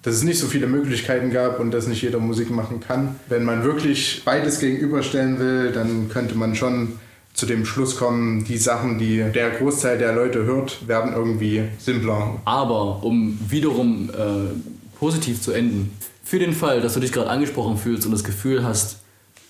dass 0.03 0.15
es 0.15 0.23
nicht 0.23 0.39
so 0.39 0.47
viele 0.47 0.67
Möglichkeiten 0.67 1.31
gab 1.31 1.61
und 1.61 1.73
dass 1.73 1.87
nicht 1.87 2.03
jeder 2.03 2.19
Musik 2.19 2.51
machen 2.51 2.81
kann. 2.81 3.17
Wenn 3.29 3.45
man 3.45 3.65
wirklich 3.65 4.23
beides 4.25 4.59
gegenüberstellen 4.59 5.39
will, 5.39 5.73
dann 5.73 6.09
könnte 6.09 6.35
man 6.35 6.55
schon 6.55 6.99
zu 7.35 7.47
dem 7.47 7.65
Schluss 7.65 7.97
kommen, 7.97 8.45
die 8.45 8.57
Sachen, 8.57 8.99
die 8.99 9.25
der 9.33 9.51
Großteil 9.51 9.99
der 9.99 10.15
Leute 10.15 10.45
hört, 10.45 10.87
werden 10.89 11.13
irgendwie 11.15 11.65
simpler. 11.79 12.41
Aber 12.45 13.03
um 13.05 13.39
wiederum 13.49 14.11
äh, 14.11 14.99
positiv 14.99 15.41
zu 15.41 15.53
enden, 15.53 15.93
für 16.25 16.39
den 16.39 16.53
Fall, 16.53 16.81
dass 16.81 16.95
du 16.95 17.01
dich 17.01 17.13
gerade 17.13 17.31
angesprochen 17.31 17.77
fühlst 17.77 18.07
und 18.07 18.13
das 18.13 18.25
Gefühl 18.25 18.65
hast, 18.65 18.99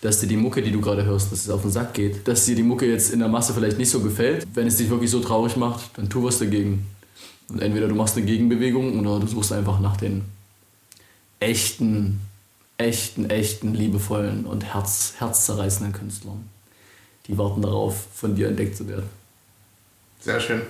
dass 0.00 0.20
dir 0.20 0.28
die 0.28 0.36
Mucke, 0.36 0.62
die 0.62 0.72
du 0.72 0.80
gerade 0.80 1.04
hörst, 1.04 1.30
dass 1.30 1.40
es 1.40 1.50
auf 1.50 1.62
den 1.62 1.70
Sack 1.70 1.94
geht, 1.94 2.26
dass 2.26 2.46
dir 2.46 2.56
die 2.56 2.62
Mucke 2.62 2.86
jetzt 2.86 3.12
in 3.12 3.18
der 3.18 3.28
Masse 3.28 3.52
vielleicht 3.52 3.78
nicht 3.78 3.90
so 3.90 4.00
gefällt, 4.00 4.46
wenn 4.54 4.66
es 4.66 4.76
dich 4.76 4.88
wirklich 4.88 5.10
so 5.10 5.20
traurig 5.20 5.56
macht, 5.56 5.90
dann 5.96 6.08
tu 6.08 6.24
was 6.24 6.38
dagegen. 6.38 6.86
Und 7.48 7.60
entweder 7.60 7.88
du 7.88 7.94
machst 7.94 8.16
eine 8.16 8.24
Gegenbewegung 8.24 8.98
oder 8.98 9.20
du 9.20 9.26
suchst 9.26 9.52
einfach 9.52 9.80
nach 9.80 9.96
den 9.96 10.22
echten, 11.40 12.20
echten, 12.78 13.28
echten, 13.28 13.74
liebevollen 13.74 14.46
und 14.46 14.64
herz, 14.72 15.14
herzzerreißenden 15.18 15.92
Künstlern. 15.92 16.48
Die 17.26 17.36
warten 17.36 17.62
darauf, 17.62 18.06
von 18.14 18.34
dir 18.34 18.48
entdeckt 18.48 18.76
zu 18.76 18.88
werden. 18.88 19.08
Sehr 20.20 20.40
schön. 20.40 20.62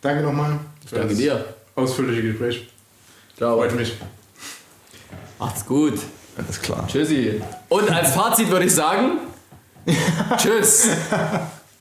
Danke 0.00 0.22
nochmal. 0.22 0.58
Danke 0.90 1.14
dir. 1.14 1.44
Ausführliche 1.74 2.22
Gespräch. 2.22 2.68
Ciao. 3.36 3.56
Freut 3.56 3.74
mich. 3.74 3.94
Macht's 5.38 5.66
gut. 5.66 5.98
Alles 6.36 6.60
klar. 6.60 6.86
Tschüssi. 6.86 7.42
Und 7.68 7.90
als 7.90 8.12
Fazit 8.12 8.48
würde 8.48 8.66
ich 8.66 8.74
sagen, 8.74 9.18
tschüss. 10.36 10.88